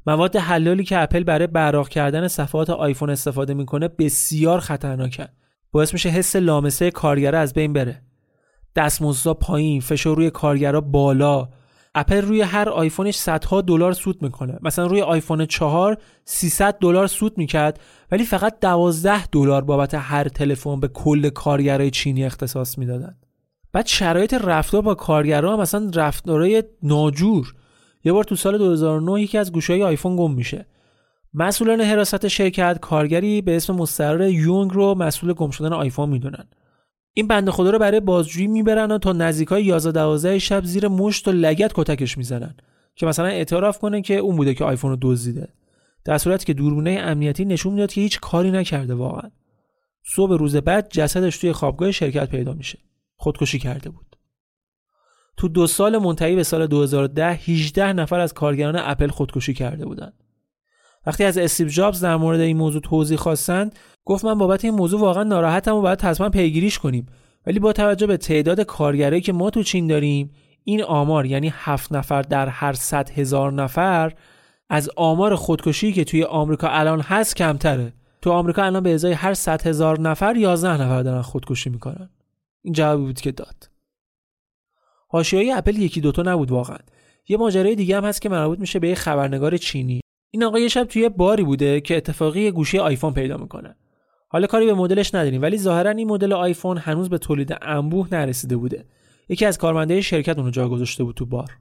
[0.07, 5.29] مواد حلالی که اپل برای براق کردن صفحات آیفون استفاده می‌کنه بسیار خطرناکه.
[5.71, 8.01] باعث میشه حس لامسه کارگرا از بین بره.
[8.75, 11.49] دستمزدها پایین فشار روی کارگرا بالا
[11.98, 14.58] اپل روی هر آیفونش صدها دلار سود می‌کنه.
[14.62, 17.80] مثلا روی آیفون 4 300 دلار سود می‌کرد
[18.12, 23.16] ولی فقط 12 دلار بابت هر تلفن به کل کارگرای چینی اختصاص می‌دادن.
[23.74, 27.54] بعد شرایط رفتار با کارگرا هم مثلا رفتارای ناجور.
[28.04, 30.66] یه بار تو سال 2009 یکی از گوشهای آیفون گم میشه.
[31.34, 36.48] مسئولان حراست شرکت کارگری به اسم مستقر یونگ رو مسئول گم شدن آیفون می‌دونن.
[37.18, 41.28] این بنده خدا رو برای بازجویی می‌برن و تا نزدیکای 11 12 شب زیر مشت
[41.28, 42.55] و لگت کتکش می‌زنن.
[42.95, 45.47] که مثلا اعتراف کنه که اون بوده که آیفون رو دزدیده.
[46.05, 49.30] در صورتی که دوربینه امنیتی نشون می‌داد که هیچ کاری نکرده واقعا.
[50.05, 52.80] صبح روز بعد جسدش توی خوابگاه شرکت پیدا میشه.
[53.15, 54.15] خودکشی کرده بود.
[55.38, 60.13] تو دو سال منتهی به سال 2010 18 نفر از کارگران اپل خودکشی کرده بودند.
[61.08, 64.99] وقتی از استیو جابز در مورد این موضوع توضیح خواستند گفت من بابت این موضوع
[64.99, 67.05] واقعا ناراحتم و باید حتما پیگیریش کنیم.
[67.45, 70.32] ولی با توجه به تعداد کارگرایی که ما تو چین داریم
[70.64, 74.14] این آمار یعنی هفت نفر در هر صد هزار نفر
[74.70, 77.93] از آمار خودکشی که توی آمریکا الان هست کمتره.
[78.22, 82.10] تو آمریکا الان به ازای هر صد هزار نفر 11 نفر دارن خودکشی می‌کنن.
[82.62, 83.70] این جوابی بود که داد.
[85.08, 86.78] حاشیه اپل یکی دوتا نبود واقعا.
[87.28, 90.01] یه ماجرای دیگه هم هست که مربوط میشه به یه خبرنگار چینی.
[90.32, 93.75] این آقا یه شب توی باری بوده که اتفاقی یه گوشی آیفون پیدا می‌کنه.
[94.30, 98.57] حالا کاری به مدلش نداریم ولی ظاهرا این مدل آیفون هنوز به تولید انبوه نرسیده
[98.57, 98.86] بوده.
[99.30, 101.51] یکی از کارمندای شرکت اونو جا گذاشته بود تو بار.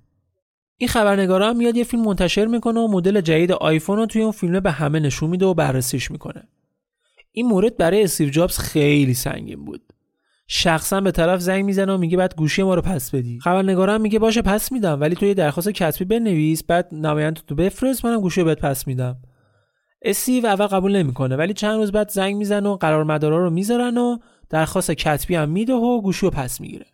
[0.78, 4.32] این خبرنگارا هم میاد یه فیلم منتشر می‌کنه و مدل جدید آیفون رو توی اون
[4.32, 6.48] فیلم به همه نشون میده و بررسیش می‌کنه.
[7.32, 9.92] این مورد برای استیو جابز خیلی سنگین بود.
[10.48, 13.38] شخصا به طرف زنگ می‌زنه و میگه بعد گوشی ما رو پس بدی.
[13.40, 18.04] خبرنگارم میگه باشه پس میدم ولی تو یه درخواست کتبی بنویس بعد نماینده تو بفرست
[18.04, 19.16] منم گوشی رو بهت پس میدم.
[20.02, 23.98] استیو اول قبول نمی‌کنه ولی چند روز بعد زنگ می‌زنه و قرار مدارا رو می‌ذارن
[23.98, 24.18] و
[24.50, 26.86] درخواست کتبی هم میده و گوشی رو پس می‌گیره.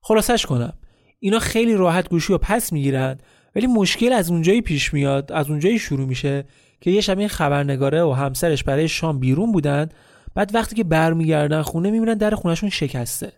[0.00, 0.72] خلاصش کنم.
[1.20, 3.18] اینا خیلی راحت گوشی رو پس می‌گیرن
[3.56, 6.44] ولی مشکل از اونجایی پیش میاد از اونجایی شروع میشه
[6.80, 9.88] که یه شب این خبرنگاره و همسرش برای شام بیرون بودن
[10.34, 13.32] بعد وقتی که برمیگردن خونه می‌بینن در خونهشون شکسته.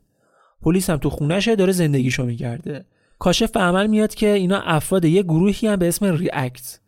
[0.63, 2.85] پلیس هم تو خونهشه داره زندگیشو میگرده
[3.19, 6.81] کاشف به عمل میاد که اینا افراد یه گروهی هم به اسم ریاکت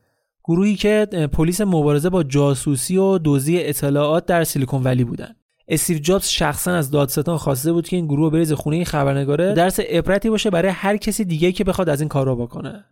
[0.44, 5.34] گروهی که پلیس مبارزه با جاسوسی و دزدی اطلاعات در سیلیکون ولی بودن.
[5.68, 9.54] استیو جابز شخصا از دادستان خواسته بود که این گروه بریز خونه این خبرنگاره.
[9.54, 12.84] درس عبرتی باشه برای هر کسی دیگه که بخواد از این کار رو بکنه.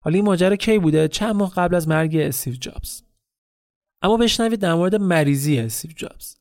[0.00, 3.02] حالا این ماجرا کی بوده؟ چند ماه قبل از مرگ استیو جابز.
[4.02, 6.36] اما بشنوید در مورد مریضی استیو جابز.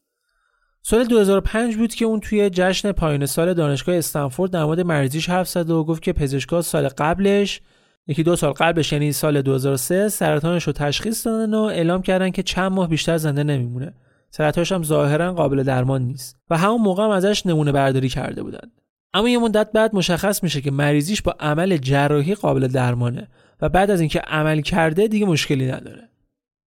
[0.82, 5.49] سال 2005 بود که اون توی جشن پایان سال دانشگاه استنفورد در مورد مریضیش حرف
[5.49, 7.62] زد و گفت که پزشکا سال قبلش
[8.08, 12.43] یکی دو سال قبلش یعنی سال 2003 سرطانش رو تشخیص دادن و اعلام کردن که
[12.43, 13.93] چند ماه بیشتر زنده نمیمونه.
[14.30, 18.72] سرطانش هم ظاهرا قابل درمان نیست و همون موقع هم ازش نمونه برداری کرده بودن.
[19.14, 23.28] اما یه مدت بعد مشخص میشه که مریضیش با عمل جراحی قابل درمانه
[23.62, 26.10] و بعد از اینکه عمل کرده دیگه مشکلی نداره.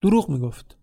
[0.03, 0.80] دروغ می‌گفت.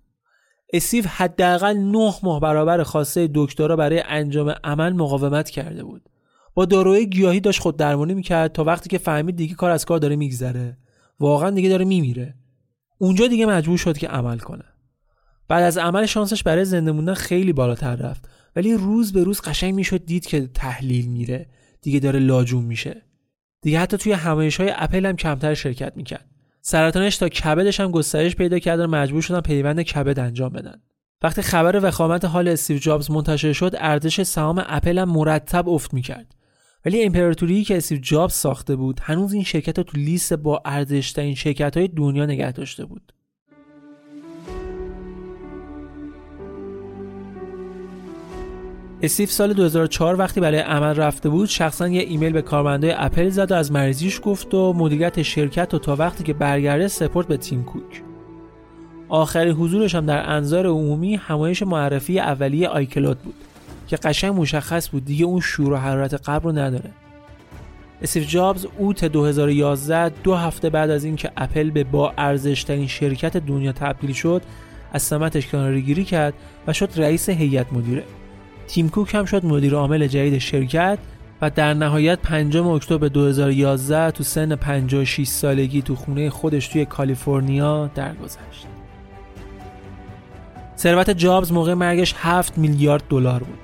[0.74, 6.10] اسیف حداقل نه ماه برابر خواسته دکترا برای انجام عمل مقاومت کرده بود.
[6.54, 10.00] با داروی گیاهی داشت خود درمانی می‌کرد تا وقتی که فهمید دیگه کار از کار
[10.00, 10.78] داره میگذره.
[11.20, 12.36] واقعا دیگه داره میمیره.
[12.98, 14.66] اونجا دیگه مجبور شد که عمل کنه.
[15.48, 18.30] بعد از عمل شانسش برای زنده موندن خیلی بالاتر رفت.
[18.56, 21.50] ولی روز به روز قشنگ می‌شد دید که تحلیل میره.
[21.82, 23.02] دیگه داره لاجون میشه.
[23.62, 26.26] دیگه حتی توی همایش های اپل هم کمتر شرکت می‌کرد.
[26.62, 30.82] سرطانش تا کبدش هم گسترش پیدا کرد و مجبور شدن پیوند کبد انجام بدن.
[31.22, 36.36] وقتی خبر وخامت حال استیو جابز منتشر شد ارزش سهام اپل هم مرتب افت می‌کرد.
[36.86, 41.36] ولی امپراتوری که استیو جابز ساخته بود هنوز این شرکت رو تو لیست با ارزشترین
[41.36, 43.14] شرکت های دنیا نگه داشته بود.
[49.02, 53.52] استیو سال 2004 وقتی برای عمل رفته بود شخصا یه ایمیل به کارمندای اپل زد
[53.52, 57.64] و از مریضیش گفت و مدیریت شرکت و تا وقتی که برگرده سپرد به تیم
[57.64, 58.04] کوک.
[59.10, 63.34] آخرین حضورش هم در انظار عمومی همایش معرفی اولیه آیکلود بود
[63.88, 66.92] که قشنگ مشخص بود دیگه اون شور و حرارت قبل رو نداره.
[68.02, 73.72] استیو جابز اوت 2011 دو هفته بعد از اینکه اپل به با ارزشترین شرکت دنیا
[73.72, 74.42] تبدیل شد
[74.94, 76.34] از سمتش کنارگیری کرد
[76.68, 78.04] و شد رئیس هیئت مدیره.
[78.68, 81.00] تیم کوک هم شد مدیر عامل جدید شرکت
[81.42, 87.90] و در نهایت 5 اکتبر 2011 تو سن 56 سالگی تو خونه خودش توی کالیفرنیا
[87.96, 88.68] درگذشت.
[90.78, 93.60] ثروت جابز موقع مرگش 7 میلیارد دلار بود.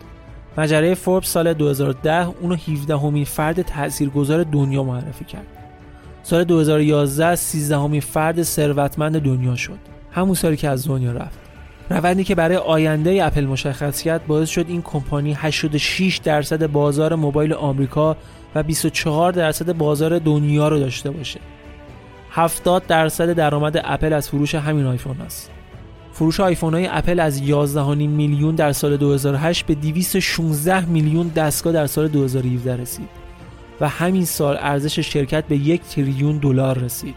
[0.58, 5.48] مجله فوربس سال 2010 اونو 17 همین فرد تاثیرگذار دنیا معرفی کرد.
[6.24, 9.80] سال 2011 13 همین فرد ثروتمند دنیا شد.
[10.12, 11.43] همون سالی که از دنیا رفت.
[11.90, 17.54] روندی که برای آینده اپل مشخص کرد باعث شد این کمپانی 86 درصد بازار موبایل
[17.54, 18.18] آمریکا
[18.56, 21.40] و 24 درصد بازار دنیا رو داشته باشه.
[22.32, 25.52] 70 درصد درآمد اپل از فروش همین آیفون است
[26.14, 27.48] فروش آیفون های اپل از 11.5
[27.98, 33.10] میلیون در سال 2008 به 216 میلیون دستگاه در سال 2017 رسید
[33.82, 37.16] و همین سال ارزش شرکت به یک تریلیون دلار رسید.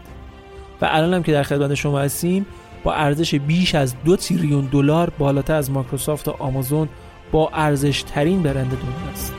[0.81, 2.45] و الان هم که در خدمت شما هستیم
[2.87, 6.89] با ارزش بیش از دو تریلیون دلار بالاتر از مایکروسافت و آمازون
[7.31, 9.36] با ارزش ترین برند دنیا است.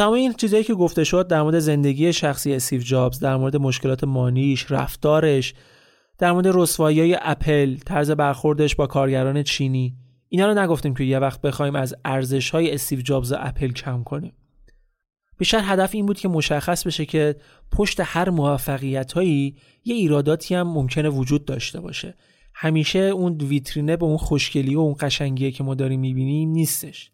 [0.00, 4.04] تمام این چیزایی که گفته شد در مورد زندگی شخصی استیو جابز در مورد مشکلات
[4.04, 5.54] مانیش رفتارش
[6.18, 9.96] در مورد رسوایی های اپل طرز برخوردش با کارگران چینی
[10.28, 14.32] اینا رو نگفتیم که یه وقت بخوایم از ارزش های استیو جابز اپل کم کنیم.
[15.38, 17.36] بیشتر هدف این بود که مشخص بشه که
[17.72, 22.14] پشت هر موفقیت هایی یه ایراداتی هم ممکنه وجود داشته باشه.
[22.54, 27.10] همیشه اون ویترینه به اون خوشگلی و اون قشنگیه که ما داریم می‌بینیم نیستش.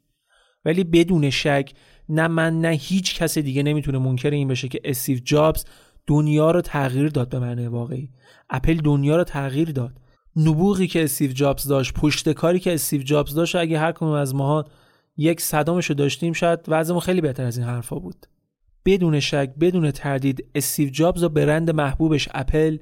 [0.64, 1.72] ولی بدون شک
[2.09, 5.65] نه من نه هیچ کس دیگه نمی‌تونه منکر این بشه که استیو جابز
[6.07, 8.11] دنیا رو تغییر داد به معنی واقعی.
[8.51, 10.01] اپل دنیا رو تغییر داد.
[10.37, 14.35] نبوغی که استیو جابز داشت پشت کاری که استیو جابز داشت اگه هر کدوم از
[14.35, 14.65] ماها
[15.17, 18.27] یک صدامش رو داشتیم شاید وضعمون خیلی بهتر از این حرفا بود.
[18.85, 22.79] بدون شک بدون تردید استیو جابز و برند محبوبش اپل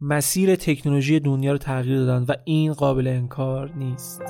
[0.00, 4.22] مسیر تکنولوژی دنیا رو تغییر دادن و این قابل انکار نیست.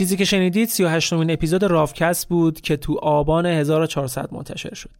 [0.00, 4.90] چیزی که شنیدید 38 مین اپیزود رافکست بود که تو آبان 1400 منتشر شد.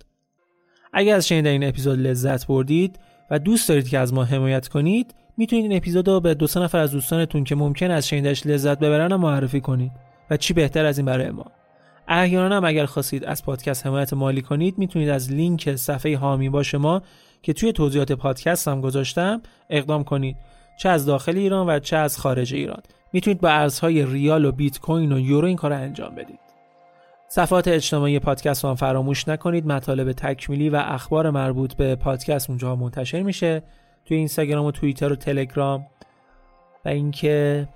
[0.93, 2.99] اگر از شنیدن این اپیزود لذت بردید
[3.31, 6.61] و دوست دارید که از ما حمایت کنید می‌تونید این اپیزود رو به دو سه
[6.61, 9.93] نفر از دوستانتون که ممکن از شنیدنش لذت ببرن معرفی کنید
[10.31, 11.47] و چی بهتر از این برای ما.
[12.09, 16.75] احیانا هم اگر خواستید از پادکست حمایت مالی کنید می‌تونید از لینک صفحه هامی باش
[16.75, 17.03] ما
[17.43, 20.37] که توی توضیحات پادکست هم گذاشتم اقدام کنید.
[20.79, 22.83] چه از داخل ایران و چه از خارج ایران.
[23.13, 26.41] می‌تونید با ارزهای ریال و بیت کوین و یورو این کار انجام بدید.
[27.29, 29.67] صفحات اجتماعی پادکست هم فراموش نکنید.
[29.67, 33.63] مطالب تکمیلی و اخبار مربوط به پادکست اونجا منتشر میشه.
[34.05, 35.87] توی اینستاگرام و توییتر و تلگرام.
[36.85, 37.69] و اینکه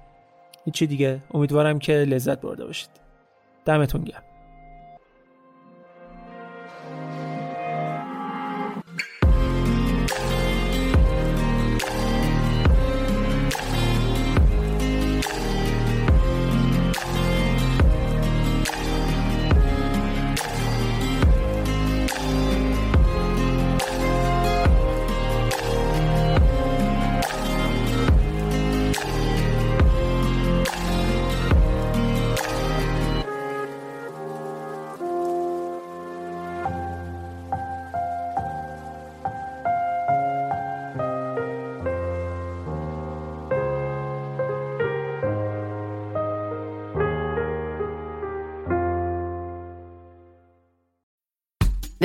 [0.65, 1.21] هیچی دیگه.
[1.35, 2.91] امیدوارم که لذت برده باشید.
[3.65, 4.23] دمتون گرم.